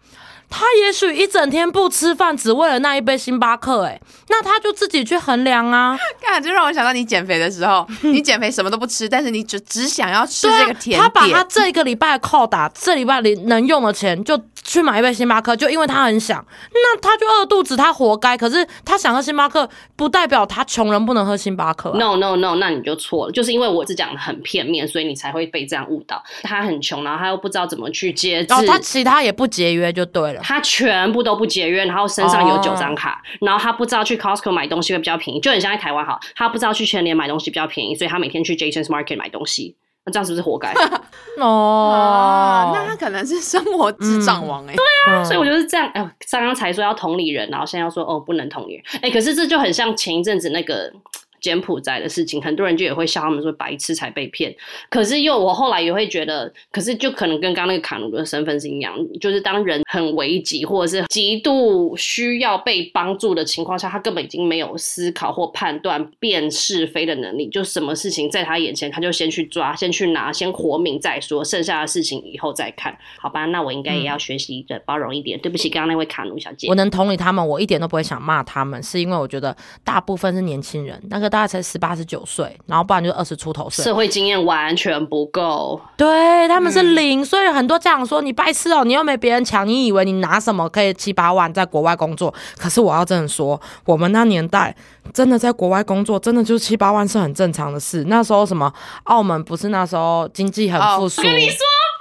[0.49, 5.97] 他也许一整天不吃饭，只为了那一杯星巴克、哎，那他就自己去衡量啊。
[6.19, 11.01] 看，就让我想到你减肥的时候，你减肥什么都不吃，但是你只只想要吃这个甜点。
[11.01, 14.35] 他把他这一个礼拜的扣打，这礼拜里能用的钱，就
[14.69, 18.37] 去买一杯星巴克，就因为他很想，那他就饿肚子，他活该。
[18.37, 21.97] 可是他想喝星巴克，不代表他穷人不能喝星巴克、啊。
[21.97, 26.23] No no no，那你就错了，就是因为我是讲的很片面，所以你才会被这样误导。
[26.43, 30.41] 他很穷，然后他又不知道怎么去节制，然后哦他其他也不节约就对了。
[30.43, 39.75] 他全部都不节约，然后身上有哦九张卡然后他不知道去 Costco 买东西会比较便宜，就很像在台湾哈，他不知道去全联买东西比较便宜，所以他每天去 Jason's Market 买东西。
[40.05, 40.73] 那这样是不是活该？
[41.39, 44.73] 哦啊，，那他可能是生活智障王哎、
[45.07, 45.87] 嗯所以我就是这样。
[45.93, 48.83] 哎、呃，刚刚才说要同理人，然后现在要说哦不能同理人。
[49.01, 50.91] 哎、可是这就很像前一阵子那个
[51.41, 54.55] 柬埔寨的事情，很多人就也会笑他们说白痴才被骗。
[54.89, 73.45] 可是又我后来也会觉得，可是就可能跟刚刚那个卡努的身份是一样，就是当人很危急或者是极度需要被帮助的情况下，他根本已经没有思考或判断辨是非的能力，就什么事情在他眼前，他就先去抓，先去拿，先活命再说，剩下的事情以后再看，好吧？
[73.45, 75.39] 那我应该也要学习的包容一点。
[75.39, 76.75] 对不起，刚刚那位卡努小姐我。
[76.75, 85.79] 能同理他们，我一点都不会想骂他们，是因为我觉得大部分是年轻人，那个个大概才十八十九岁，然后不然就二十出头岁，社会经验完全不够。
[85.95, 92.33] 对他们是零，所以很多家长说你白痴哦、你又没别人强，你以为你拿什么可以七八万在国外工作？
[92.57, 94.75] 可是我要这样说，我们那年代
[95.13, 98.03] 真的在国外工作，真的就是七八万是很正常的事。
[98.07, 98.71] 那时候什么
[99.03, 101.57] 澳门不是那时候经济很复苏，我跟你说，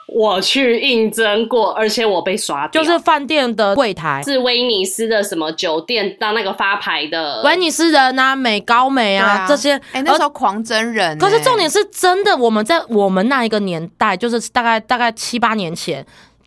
[0.08, 4.22] 我去应征过，而且我被刷掉，就是饭店的柜台。
[4.24, 7.42] 是威尼斯的什么酒店当那个发牌的。
[7.42, 16.04] 威尼斯人啊，美高美啊，这些，哎、那时候狂真人、可是重点，是真的，我们在我们那一个年代，就是大概大概七八年前。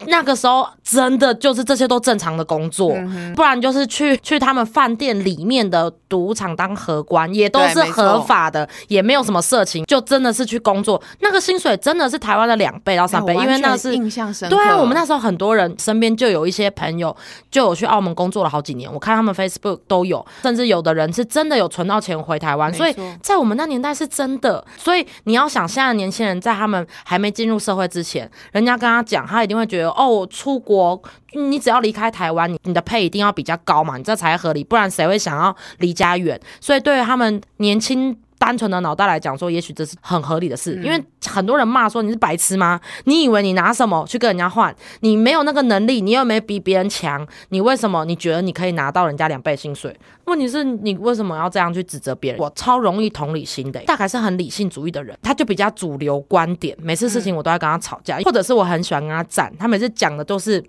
[0.08, 11.02] 那个时候真的就是这些都正常的工作，嗯不然就是去去他们饭店里面的赌场当荷官，也都是合法的，也没有什么色情，就真的是去工作。
[11.20, 14.56] 那个薪水真的是台湾的两倍到三倍，因为那是印象深刻。
[14.56, 17.16] 对啊，我们那时候很多人身边就有一些朋友
[17.50, 24.64] 就有去澳门工作了好几年，我看他们 Facebook 都有，甚至有的人是真的有存到钱回台湾，所以在我们那年代是真的。
[24.78, 31.01] 所以你要想，现在的年轻人在他们还没进入社会之前，人家跟他讲，他一定会觉得哦，出国。
[31.34, 36.39] 你只要离开台湾，你你的配一定要比较高嘛，你这才合理，不然谁会想要离家远？
[36.60, 42.82] 所以对于他们年轻单纯的脑袋来讲，说也许这是很合理的事，因为很多人骂说你是白痴吗？
[43.04, 44.75] 你以为你拿什么去跟人家换？
[45.01, 49.95] 你没有那个能力，你又没比别人强，你为什么你觉得你可以拿到人家两倍薪水？
[50.25, 52.41] 问题是你为什么要这样去指责别人？
[52.41, 60.63] 我超容易同理心的、大概是很理性主义的人，他就比较主流观点，每次事情我都要跟他吵架，或者是我很喜欢跟他战，他每次讲的都是。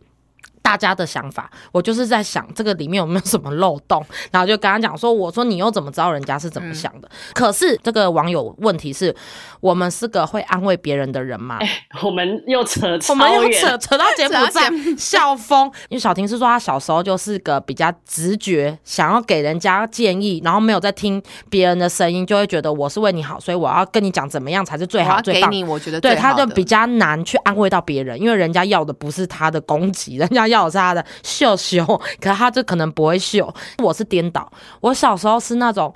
[0.63, 7.11] 大家的想法，我就是在想这个里面有没有什么漏洞，然后就跟他讲说，我说你又怎么知道人家是怎么想的？
[7.35, 9.15] 可是这个网友问题是，
[9.61, 11.59] 我们是个会安慰别人的人吗？
[12.03, 25.43] 我们又扯我们又扯扯到柬埔寨柬校风，因为小婷是说她小时候就是个比较直觉，想要给人家建议，然后没有在听别人的声音，就会觉得我是为你好，所以我要跟你讲怎么样才是最好最棒。
[25.43, 31.85] 要给你，我觉得对，他就比较难去安慰到别人，因为人家要的不是他的攻击，人家要的是他的秀秀，
[32.21, 33.53] 可他就可能不会秀。
[33.79, 35.93] 我是颠倒，我小时候是那种。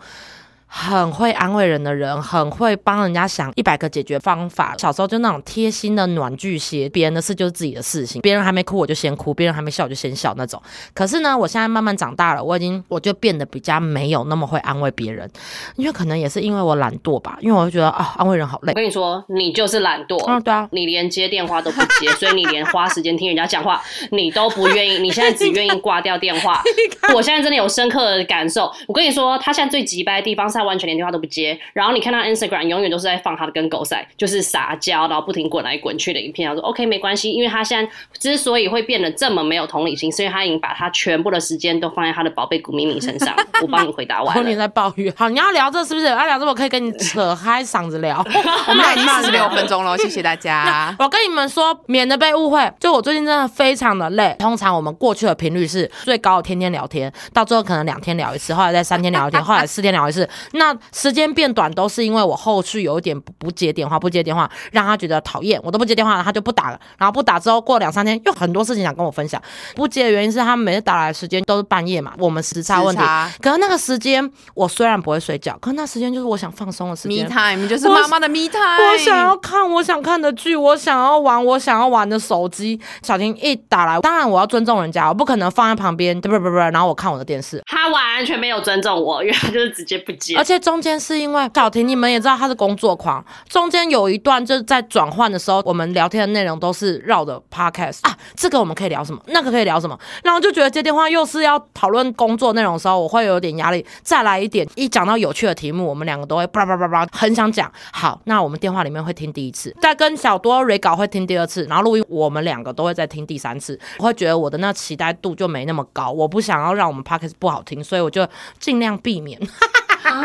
[0.67, 4.75] 很会安慰人的人，很会帮人家想一百个解决方法。
[4.79, 10.61] 小时候就那种贴心的暖巨蟹，别人的事就是自己的事情，别人还没哭我就先哭，别人还没笑我就先笑那种。
[10.93, 15.31] 可是呢，我现在慢慢长大了，我已经我就变得比较没有那么会安慰别人，
[15.77, 18.75] 因为可能也是因为我懒惰吧，因为我就觉得啊，安慰人好累我。
[18.75, 20.23] 跟你说，你就是懒惰。
[20.27, 24.99] 嗯，对啊，你连接电话都不接，所以你连花时间听人家讲话你都不愿意。
[25.07, 26.61] 你现在只愿意挂掉电话。
[27.15, 28.71] 我现在真的有深刻的感受。
[28.89, 36.49] 我跟你说，他现在最急掰的地方是他完全连电话都不接，然后你看他 Instagram 永远都是在放他的跟狗赛，就是撒娇，然后不停滚来滚去的影片。
[36.49, 43.33] 他说 OK 没关系，因为他现在之所以会变得这么没有同理心，是因为他已经把他全部的时间都放在他的宝贝古明明身上。
[43.63, 44.57] 我帮你回答完然后你。
[44.57, 46.07] 在抱怨，好，你要聊这是不是？
[46.07, 48.25] 要聊这，我可以跟你扯开嗓子聊。
[48.67, 50.97] 我们已经四十六分钟了，谢谢大家。
[50.99, 54.35] 我跟你们说，免得被误会，就我最近真的非常的累。
[54.39, 60.27] 通常我们过去的频率是最高的天天聊天，到最后可能两天聊一次，后来再三天聊一天，后来四天聊一次。
[60.53, 66.81] 那时间变短都是因为我后续有一点不不接电话，不接电话让他觉得讨厌，我都不接电话了，他就不打了。
[66.99, 69.41] 然后不打之后过两三天又很多事情想跟我分享，
[69.75, 73.03] 不接的原因是他们每次打来的时间都是半夜嘛，我们时差问题。
[73.41, 77.37] 可是那个时间我虽然不会睡觉，可是那时间就是我想放松的时间 Me 间。
[77.37, 82.81] time 就是妈妈的 Me time，我想要看我想看的剧，我想要玩我想要玩的手机。
[83.03, 87.63] 小婷一打来，当然我要尊重人家，我不可能放在旁边，不不不不，然后我看我的电视。
[87.67, 90.47] 他完全没有尊重我，因为他就是直接不接而。
[90.47, 103.85] 且中间是因为小婷，你们也知道她是工作狂，中间有一段就是在转换的时候，我们聊天的内容都是绕着 podcast 啊，这个我们可以聊什么，那个可以聊什么，然后就觉得接电话又是要讨论工作内容的时候，我会有点压力。
[104.03, 107.69] 再来一点，一讲到有趣的题目，我们两个都会叭叭叭叭，很想讲。
[107.93, 113.77] 好，那我们电话里面会听第一次，再跟小多 re 稿会听第二次，然后录音我们两个都会再听第三次。
[113.99, 118.25] 我会觉得我的那期待度就没那么高，我不想要让我们 podcast 不好听，所以我就
[118.61, 119.47] 尽量避免哈。
[120.05, 120.23] 啊，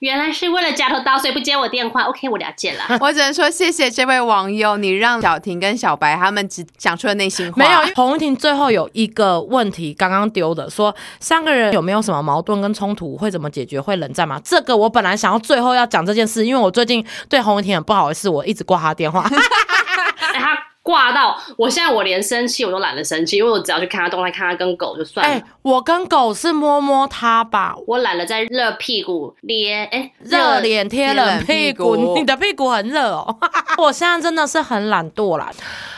[0.00, 2.02] 原来是为了夹头刀，所以不接我电话。
[2.02, 2.84] OK，我了解了。
[3.00, 7.58] 我只能说谢谢这位网友，你让小婷跟小白他们只讲出了内心话。
[7.58, 13.80] 没有，洪玉婷最后有一个问题刚刚丢的，说三个人有没有什么矛盾跟冲突，会怎么解决？
[13.80, 14.40] 会冷战吗？
[14.44, 19.28] 这个我本来想要最后要讲这件事，因为我最近对洪玉婷很不好意思，我一直挂她电话。
[20.86, 25.34] 挂到我现在，我连生气我都懒得生气，因为我只要去看他动态，看他跟狗就算了。
[25.34, 33.36] 哎、我跟狗是摸摸它吧，我懒得在热屁股捏，哎，热脸贴冷屁股，屁股你的屁股很热哦。
[33.82, 35.50] 我现在真的是很懒惰啦，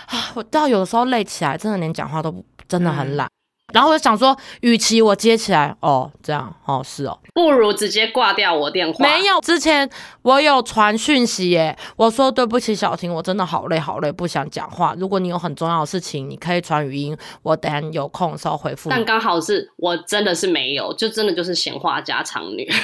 [0.07, 3.29] 啊，我到有的时候累起来，真的连讲话都不真的很懒。
[3.74, 9.04] 然后我就想说，与其我接起来，哦，这样，哦，是哦，不如直接挂掉我电话。
[9.04, 9.88] 没有，之前
[10.22, 14.94] 我有传讯息耶，我说对不起小婷，我真的好累好累，不想讲话。
[14.98, 18.94] 如果你有很重要的事情，你可以传语音，我等下有空的时候回复你。
[18.94, 22.66] 但刚好是我真的是没有，就真的就是闲话家常女。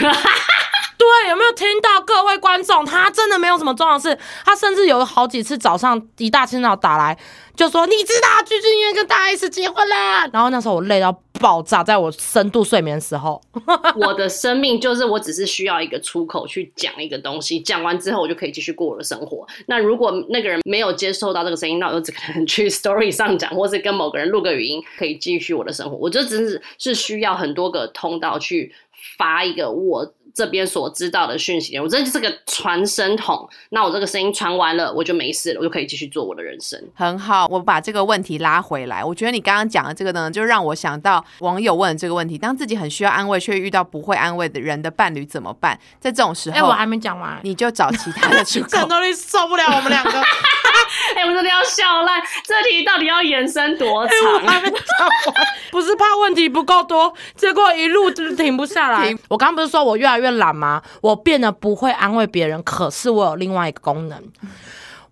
[1.05, 2.85] 对，有没有听到各位观众？
[2.85, 7.17] 他真的没有什么重要的事，他甚至有好几次早上一大清早打来，
[7.55, 10.27] 就说你知道鞠婧祎跟大 S 结婚啦。
[10.33, 13.41] 然后那时候我累到爆炸，在我深度睡眠的时候，
[14.01, 19.47] 我的生命就是我只是需要一个出口去讲一个东西，讲完之后我就可以继续过我的生活。
[19.67, 25.97] 那如果那个人没有接受到这个声音，那我就只可能去 story 上讲，或是跟某个人录个语音，可以继续我的生活。
[25.97, 28.75] 我就只是是需要很多个通道去
[29.19, 30.15] 发一个我。
[30.35, 33.49] 这边所知道的讯息，我这就是个传声筒。
[33.71, 36.77] 那我这个声音传完了，我就没事了，我就可以继续做我的人生。
[36.95, 39.05] 很好，我把这个问题拉回来。
[39.05, 45.79] 我觉得你刚刚讲的这个呢，就让我想到网友问的这个问题：当自己很需要安慰，却遇到不会安慰的人的伴侣怎么办？
[46.01, 48.67] 在这种时候，哎，我还没讲完，你就找其他的出口。
[48.67, 50.11] 战斗力受不了我们两个。
[51.17, 54.63] 哎，我真的要笑烂，这题到底要延伸多长？
[55.71, 59.15] 不是怕问题不够多，结果一路就是停不下来。
[59.29, 60.83] 我刚刚不是说我越来越懒吗？
[61.01, 64.23] 我变得不会安慰别人，可是我有另外一个功能，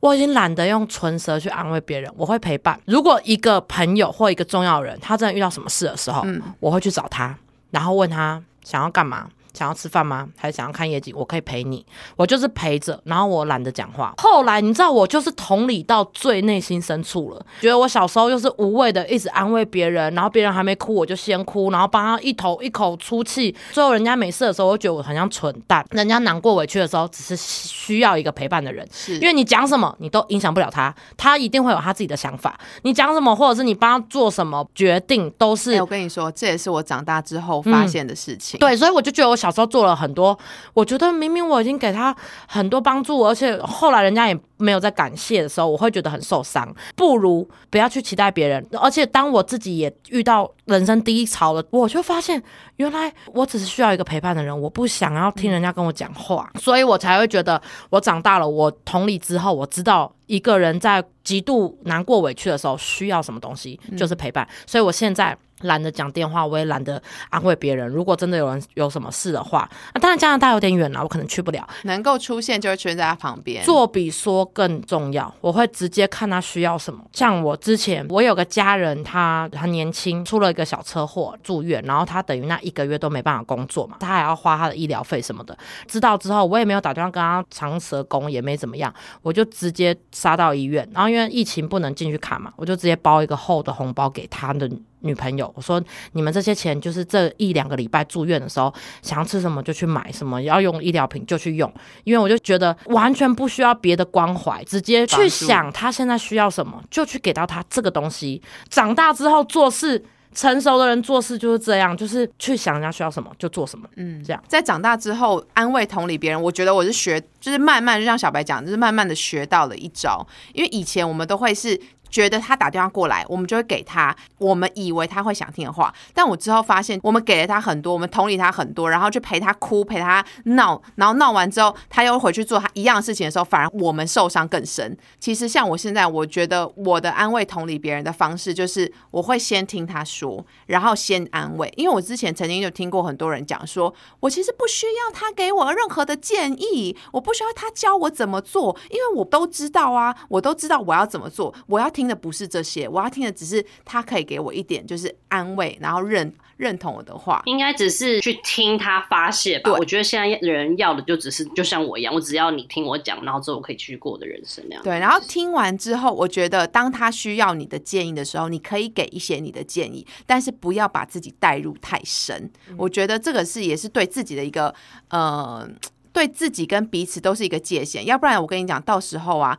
[0.01, 2.79] 我已经懒得用唇舌去安慰别人，我会陪伴。
[2.87, 6.25] 如果一个朋友或一个重要人，他真的遇到什么事的时候，
[6.61, 7.37] 我会去找他，
[7.71, 9.29] 然后问他想要干嘛。
[9.55, 10.29] 想要吃饭吗？
[10.37, 11.15] 还是想要看夜景？
[11.17, 11.85] 我可以陪你，
[12.17, 14.15] 我就是陪着，然后我懒得讲话。
[14.19, 23.55] 后来你知道，我就是同理到最内心深处了，觉得我小时候就是无谓的一直安慰别人，然后别人还没哭我就先哭，然后帮他一头一口出气。
[23.73, 25.85] 最后人家没事的时候，我觉得我很像蠢蛋。
[25.91, 28.89] 人家难过委屈的时候，只是需要一个陪伴的人。
[28.91, 32.59] 是因为你讲什么，你都影响不了他，他一定会有他自己的想法。
[32.83, 35.79] 你讲什么，或者是你帮他做什么决定，都是。
[35.79, 38.59] 我跟你说，这也是我长大之后发现的事情。
[38.59, 39.37] 对，所以我就觉得我。
[39.43, 40.39] 小时候做了很多，
[40.73, 42.15] 我觉得明明我已经给他
[42.47, 46.73] 很多帮助，而且后来人家也没有在感谢的时候，我会觉得很受伤。
[46.95, 52.41] 不如不要去期待别人，而且当我自己也遇到人生低潮了，我就发现
[52.77, 58.49] 原来我只是需要一个陪伴的人，我不想要听人家跟我讲话，所以我才会觉得我长大了。
[58.49, 64.47] 我同理之后，我知道一个人在极度难过委屈的时候需要什么东西，就是陪伴。
[64.69, 65.37] 所以我现在。
[65.63, 67.89] 懒得讲电话，我也懒得安慰别人。
[67.89, 71.67] 如果真的有人有什么事的话，那当然加拿大有点远了，我可能去不了。
[71.85, 75.33] 能够出现就会出现在他旁边，做比说更重要。
[75.41, 77.03] 我会直接看他需要什么。
[77.13, 85.57] 像我之前，我有个家人，他很年轻，出了一个小车祸住院，然后他等于那一个月都没办法工作嘛，他还要花他的医疗费什么的。
[85.87, 88.93] 知道之后，我也没有打电话跟他长舌工，也没怎么样，
[89.23, 90.89] 我就直接杀到医院。
[90.93, 94.71] 然后因为疫情不能进去看嘛，我就直接包一个厚的红包给他的。
[95.03, 95.83] 女朋友，我说
[96.13, 98.73] 你们这些钱就是这一两个礼拜住院的时候，
[99.03, 101.73] 想要吃什么就去买什么，要用医疗品就去用，
[102.05, 108.41] 因为我就觉得完全不需要别的关怀，直接去想他现在需要什么，就去给到他这个东西。
[108.71, 113.89] 长大之后做事，成熟的人做事就是这样，就是去想人家需要什么就做什么。
[113.97, 121.81] 嗯，这样在长大之后安慰同理别人，我觉得我是学，就是慢慢就像小白讲，就是慢慢的学到了一招，因为以前我们都会是。
[122.13, 125.93] 觉得他打电话过来，我们就会给他我们以为他会想听的话。
[126.13, 134.95] 但我之后发现，我们给了他很多，我们同理他很多，然后就陪他哭，陪他闹，然后闹完之后，他又回去做他一样的事情的时候，反而我们受伤更深。
[135.19, 141.73] 其实像我现在，我觉得我的安慰同理别人的方式，就是我会先听他说，然后先安慰。
[141.79, 152.02] 因为我之前曾经就听过很多人讲说，我其实不需要他给我任何的建议，我不需要他教我怎么做，因为我都知道啊，我都知道我要怎么做，我要听。
[152.03, 159.71] 听的不是这些，我要听的只是他可以给我一点就是安慰，然后认认同我的话，应该只是去听他发泄吧。
[159.79, 164.83] 我觉得现在人要的就只是就像我一样，我只要你听我讲，然后之后我可以继续过我的人生那样。
[164.83, 172.51] 对，然后听完之后，我觉得当他需要你的建议的时候，你可以给一些你的建议，但是不要把自己带入太深。
[172.77, 174.75] 我觉得这个是也是对自己的一个
[175.11, 175.69] 呃，
[176.13, 179.57] 对自己跟彼此都是一个界限，要不然我跟你讲，到时候啊。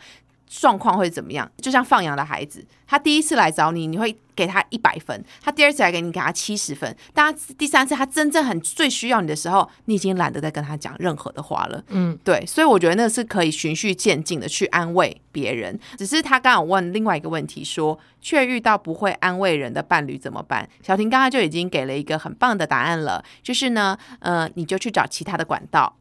[0.59, 1.49] 状况会怎么样？
[1.57, 6.95] 就像放羊的孩子，他第一次来找你，你会给他一百分；他第二次来给你，给他七十分。
[7.13, 11.83] 但他第三次，他真正很最需要你的时候，你已经懒得再跟他讲任何的话了。
[11.89, 15.79] 嗯，对，所以我觉得那是可以循序渐进的去安慰别人。
[15.97, 20.67] 只是他刚刚问另外一个问题，说却遇到不会安慰人的伴侣怎么办？
[20.81, 25.95] 小婷刚刚就已经给了一个很棒的答案了，就是呢，呃，你就去找其他的管道。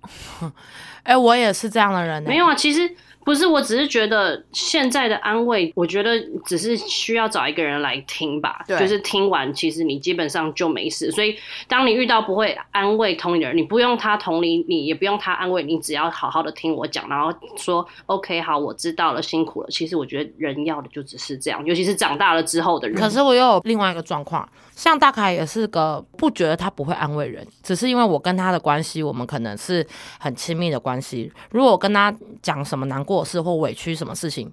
[1.05, 2.23] 哎，我也是这样的人。
[2.23, 2.95] 没有啊，其实。
[3.25, 8.65] 不是，我只是觉得现在的安慰，我觉得只是需要找一个人来听吧。
[8.67, 11.11] 就是听完，其实你基本上就没事。
[11.13, 11.37] 所以，
[11.69, 19.69] 当你遇到不会安慰同理的人，你不用他同理你，也不用他安慰你，只要好好的听我讲，然后说 OK，好，我知道了，辛苦了。
[19.71, 22.97] 其实我觉得人要的就只是这样，尤其是长大了之后的人。
[22.97, 29.87] 可是我又有另外一个状况，像大凯也是个不觉得他不会安慰人，只是因为我跟他的关系，我们可能是
[30.19, 31.33] 很亲密的关系。
[31.51, 34.51] 如果我跟他讲什么难过的事或委屈什么事情，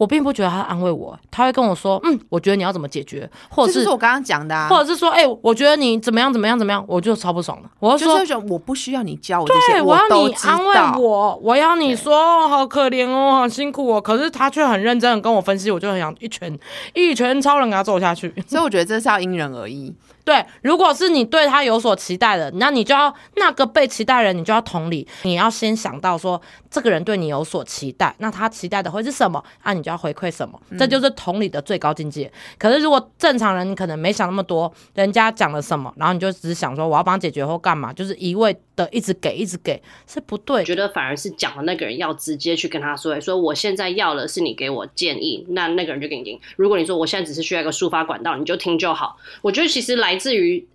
[0.00, 7.68] 我并不觉得他安慰我，他会跟我说，嗯，我觉得你要怎么解决，或者这是是我刚刚讲的啊，或者是说，哎、我觉得你怎么样怎么样怎么样，我就超不爽了。
[7.78, 11.02] 我就说就是，我不需要你教我这些，对，我要你安慰。
[11.02, 14.00] 我，我要你说哦好可怜哦，好辛苦哦。
[14.00, 16.58] 可是他却很认真的跟我分析，我就很想一拳
[16.94, 18.32] 一拳超人给他揍下去。
[18.46, 19.94] 所以我觉得这是要因人而异。
[20.24, 26.40] 对，如果是你对他有所期待的，那你就要那个被期待的人，你就要同理，你要先想到说
[26.70, 29.42] 这个人对你有所期待，那他期待的会是什么？
[29.62, 32.30] 啊，你就要回馈什么，这就是同理的最高境界。
[32.58, 40.64] 可是如果正常人，你可能没想那么多，人家讲了什么，然后你就只是想说我要帮他解决或干嘛，就是一味的一直给一直给，是不对我。
[40.64, 46.38] 觉得反而是讲的那个人要直接去跟他说，说我现在要的是你给我建议，那那个人就给你听。
[46.56, 49.16] 如果你说我现在只是需要一个抒发管道，你就听就好。
[49.42, 50.66] 我觉得其实来来自于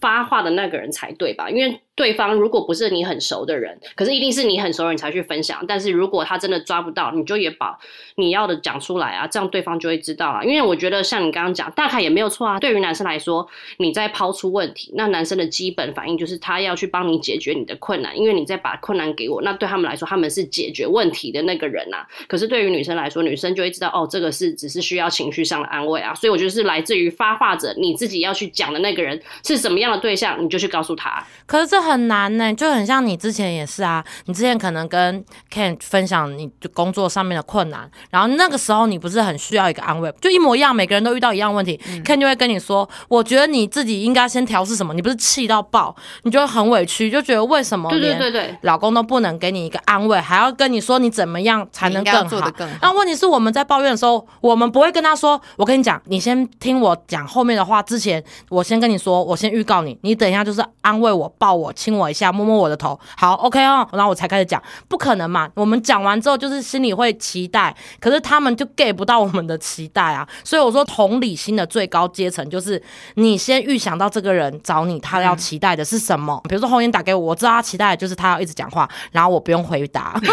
[0.00, 1.50] 发话的那个人才对吧？
[1.50, 5.64] 因为对方如果不是你很熟的人，可是一定是你很熟的人才去分享。
[5.66, 7.76] 但是如果他真的抓不到，你就也把
[8.14, 10.44] 你要的讲出来啊，这样对方就会知道啊。
[10.44, 12.60] 因为我觉得像你刚刚讲，大概也没有错啊。
[12.60, 13.44] 对于男生来说，
[13.78, 26.14] 你在抛出问题，那男生的基本反应就是他要去帮你解决你的困难，因为你在把困难给我，那对他们来说，他们是解决问题的那个人呐、可是对于女生来说，女生就会知道哦，这个是只是需要情绪上的安慰啊。
[26.14, 31.26] 所以我觉得是来自于发话者你自己要去讲的那个人是什么样的对象，你就去告诉他。
[31.46, 52.38] 可是这很难呢，就很像你之前也是啊，你之前可能跟 Ken 分享你工作上面的困难，然后那个时候你不是很需要一个安慰，就一模一样，每个人都遇到一样问题、k e n 就会跟你说，我觉得你自己应该先调试什么，你不是气到爆，你就会很委屈，就觉得为什么对对连对对，老公都不能给你一个安慰，还要跟你说你怎么样才能更好。
[52.82, 64.60] 那问题是我们在抱怨的时候，我们不会跟他说：“我跟你讲，你先听我讲后面的话之前，我先跟你说，我先预告你，你等一下就是安慰我、抱我、亲我一下、摸摸我的头，好，OK 哦，然后我才开始讲。
[64.88, 65.48] 不可能嘛？
[65.54, 70.26] 我们讲完之后，就是心里会期待，可是他们就 get 不到我们的期待啊。
[70.42, 72.82] 所以我说，同理心的最高阶层就是
[73.14, 76.42] 你先预想到这个人找你，他要期待的是什么？
[76.48, 80.20] 比如说红颜打给我，我知道他期待的就是他要一直讲话，然后我不用回答。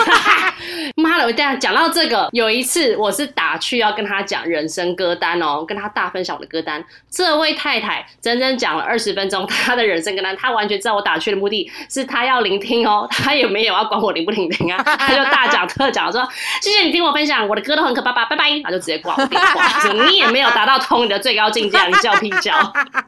[0.96, 1.26] 妈的！
[1.26, 6.84] 我这样讲到这个，有一次我是打趣要跟他讲人生歌单哦，跟他大分享我的歌单。
[7.12, 16.28] 这位太太整整讲了二十分钟她的人生歌单，她完全知道我打去的目的是他要聆听哦，他也没有要管我聆不聆听啊， 他就大讲特讲说
[16.62, 19.68] 谢谢你听我分享，我的歌都很可怕吧，拜拜，然后就直接挂我电话。
[19.82, 22.56] 说你也没有达到通你的最高境界，你叫屁叫！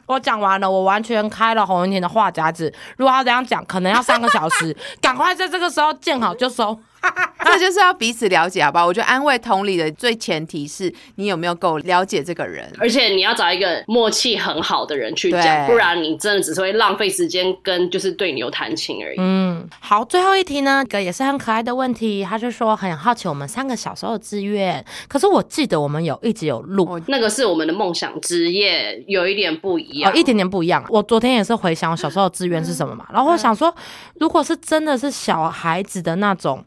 [0.06, 2.72] 我讲完了，我完全开了洪文田的话匣子。
[2.98, 6.78] 如果要这样讲，可能要三个小时，赶快在这个时候见好就收。
[7.48, 8.86] 这就是要彼此了解，好不好？
[8.86, 12.70] 我觉得安慰同理的最前提是你有没有够了解这个人。
[12.78, 19.18] 而且你要找一个默契很好的人去讲，不然你真的只是会浪费时间跟就是对牛弹琴而已。
[19.18, 24.84] 嗯，好，最后一题呢，一个也是很可爱的问题，他就说很好奇我们三个小时候的志愿。
[25.08, 26.86] 可是我记得我们有一直有录。
[26.86, 30.12] 我那个是我们的梦想职业，有一点不一样。
[30.12, 30.84] 哦，一点点不一样。
[30.90, 33.74] 我昨天也是回想我小时候的志愿是什么嘛，然后我想说，
[34.20, 36.64] 如果是真的是小孩子的那种。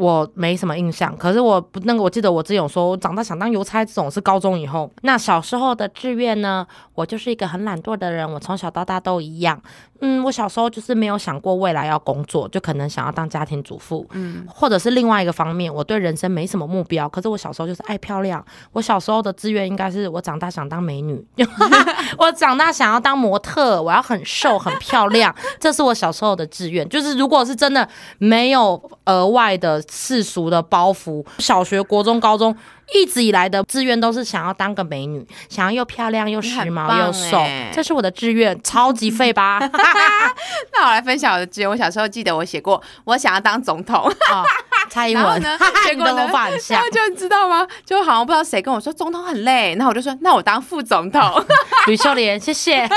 [0.00, 4.90] 我没什么印象，可是我不那个，我记得我之前有说，我长大想当邮差，这种是高中以后。
[5.02, 9.60] 那小时候的志愿呢，我就是一个很懒惰的人，我从小到大都一样。
[10.02, 17.06] 嗯，我小时候就是没有想过未来要工作，就可能想要当家庭主妇，嗯，或者是另外一个方面，我对人生没什么目标。
[17.06, 18.42] 可是我小时候就是爱漂亮，
[18.72, 21.22] 我小时候的志愿应该是我长大想当美女，
[22.16, 26.88] 我长大想要当模特，我要很瘦很漂亮，这是我小时候的志愿。
[26.88, 27.86] 就是如果是真的
[28.16, 32.56] 没有额外的世俗的包袱，小学、国中、高中。
[32.92, 39.60] 一直以来的志愿都是想要当个美女，想要又漂亮又时髦又瘦欸，这是我的志愿，超级废吧？
[40.74, 41.70] 那我来分享我的志愿。
[41.70, 43.96] 我小时候记得我写过，我想要当总统。
[44.32, 44.42] 啊，
[44.90, 47.64] 蔡英文，然后呢， 结果呢你的很然像后，就你知道吗？
[47.86, 51.46] 就好像不知道谁跟我说总统很累，那我就说那我当副总统。
[51.86, 52.88] 吕秀莲，谢谢。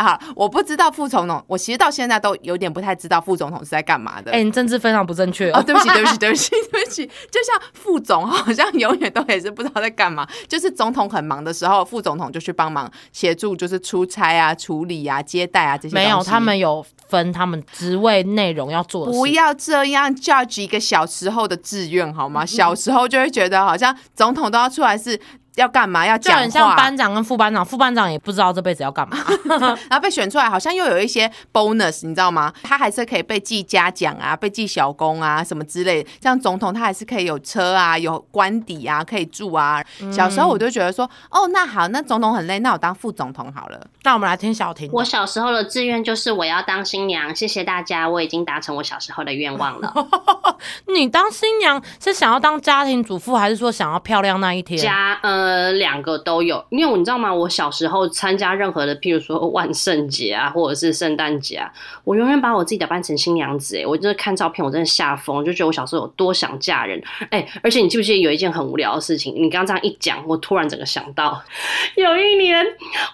[0.00, 4.32] 啊，我不知道副总统，我其实到现在都有点不太知道副总统是在干嘛的。
[4.32, 5.62] 哎、你政治非常不正确哦，哦。
[5.62, 7.06] 对不起，对不起，对不起， 对不起。
[7.06, 15.94] 就像副总好像永远都也是不知道在干嘛，就是总统很忙的时候，副总统就去帮忙协助，就是出差啊、处理啊、接待啊这些。
[15.94, 19.18] 没有，他们有分他们职位内容要做的事。
[19.18, 22.46] 不要这样 judge 一个小时候的志愿好吗？
[22.46, 25.20] 小时候就会觉得好像总统都要出来是
[25.60, 29.16] 要干嘛，要讲就很像话，班长跟副班长，副班长也不知道这辈子要干嘛。
[29.88, 32.52] 然后被选出来，好像又有一些 bonus，你知道吗？
[32.62, 36.06] 他还是可以被记嘉奖啊，被记小功啊，什么之类。
[36.20, 39.84] 像总统，他还是可以有车啊，有官邸啊，可以住啊。
[40.12, 43.80] 小时候我就觉得说，哦，那好，那总统很累，那我当副总统好了。
[44.02, 44.94] 那我们来听小婷的。
[44.94, 49.92] 我小时候的志愿就是我要当新娘，谢谢大家，我已经达成我小时候的愿望了。
[50.94, 54.80] 你当新娘是想要当家庭主妇，还是说想要漂亮那一天？
[54.80, 57.34] 家呃呃两个都有，因为你知道吗？
[57.34, 61.68] 我小时候参加任何的，譬如说万圣节啊，或者是圣诞节啊，
[62.04, 63.82] 我永远把我自己打扮成新娘子、欸。
[63.82, 67.02] 哎，我就是看照片，我真的吓疯，就觉得我小时候有多想嫁人。
[67.30, 69.34] 哎、而且你记不记得有一件很无聊的事情？
[69.34, 71.42] 你刚刚这样一讲，我突然整个想到，
[71.96, 72.64] 有一年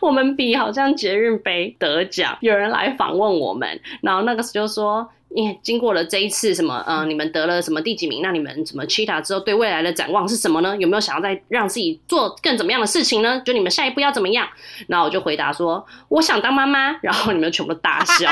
[0.00, 5.08] 我们比好像节日杯得奖，有人来访问我们，然后那个时候就说。
[5.30, 8.22] 因为经过了这一次什么，呃，你们得了什么第几名？
[8.22, 10.76] 那你们什么 Chita 之后对未来的展望是什么呢？
[10.78, 13.40] 有没有想要再让自己做更怎么样的事情呢？
[13.44, 14.48] 就你们下一步要怎么样？
[14.88, 16.96] 然后我就回答说，我想当妈妈。
[17.02, 18.30] 然后你们全部大笑。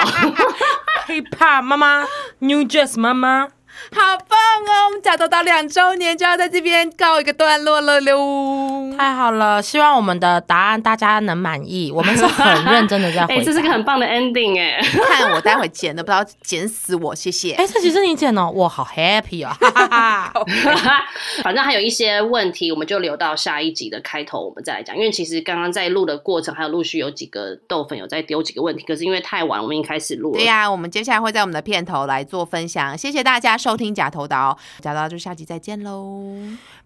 [1.07, 2.07] hiphop 妈妈
[2.39, 3.49] ，New Jazz 妈妈。
[3.93, 4.87] 好棒哦！
[4.87, 8.95] 我们假头到两周年就要在这边告一个段落了喽。
[8.97, 11.91] 太好了，希望我们的答案大家能满意。
[11.95, 13.45] 我们是很认真的在回哎、答。
[13.45, 17.53] 这是个很棒的 ending 哎、看我待会剪的，不知道剪死我，谢谢。
[17.53, 21.05] 哎、这集是你剪哦，我好 happy 哦，哈哈哈。
[21.43, 24.97] 反正还有一些问题，我们就留到下一集的开头我们再来讲。
[24.97, 30.39] 因为其实刚刚在录的过程，还有陆续有几个豆粉有在丢几个问题，可是因为太晚，我们已经开始录了。
[30.39, 36.23] 对呀、我们接下来会在我们的片头来做分享，谢谢大家收听假头刀，假头刀就下集再见喽，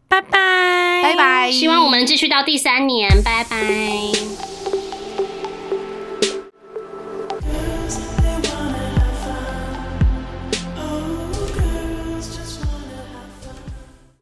[0.07, 1.51] 拜拜，拜拜。
[1.51, 4.78] 希望我们继续到第三年，拜拜。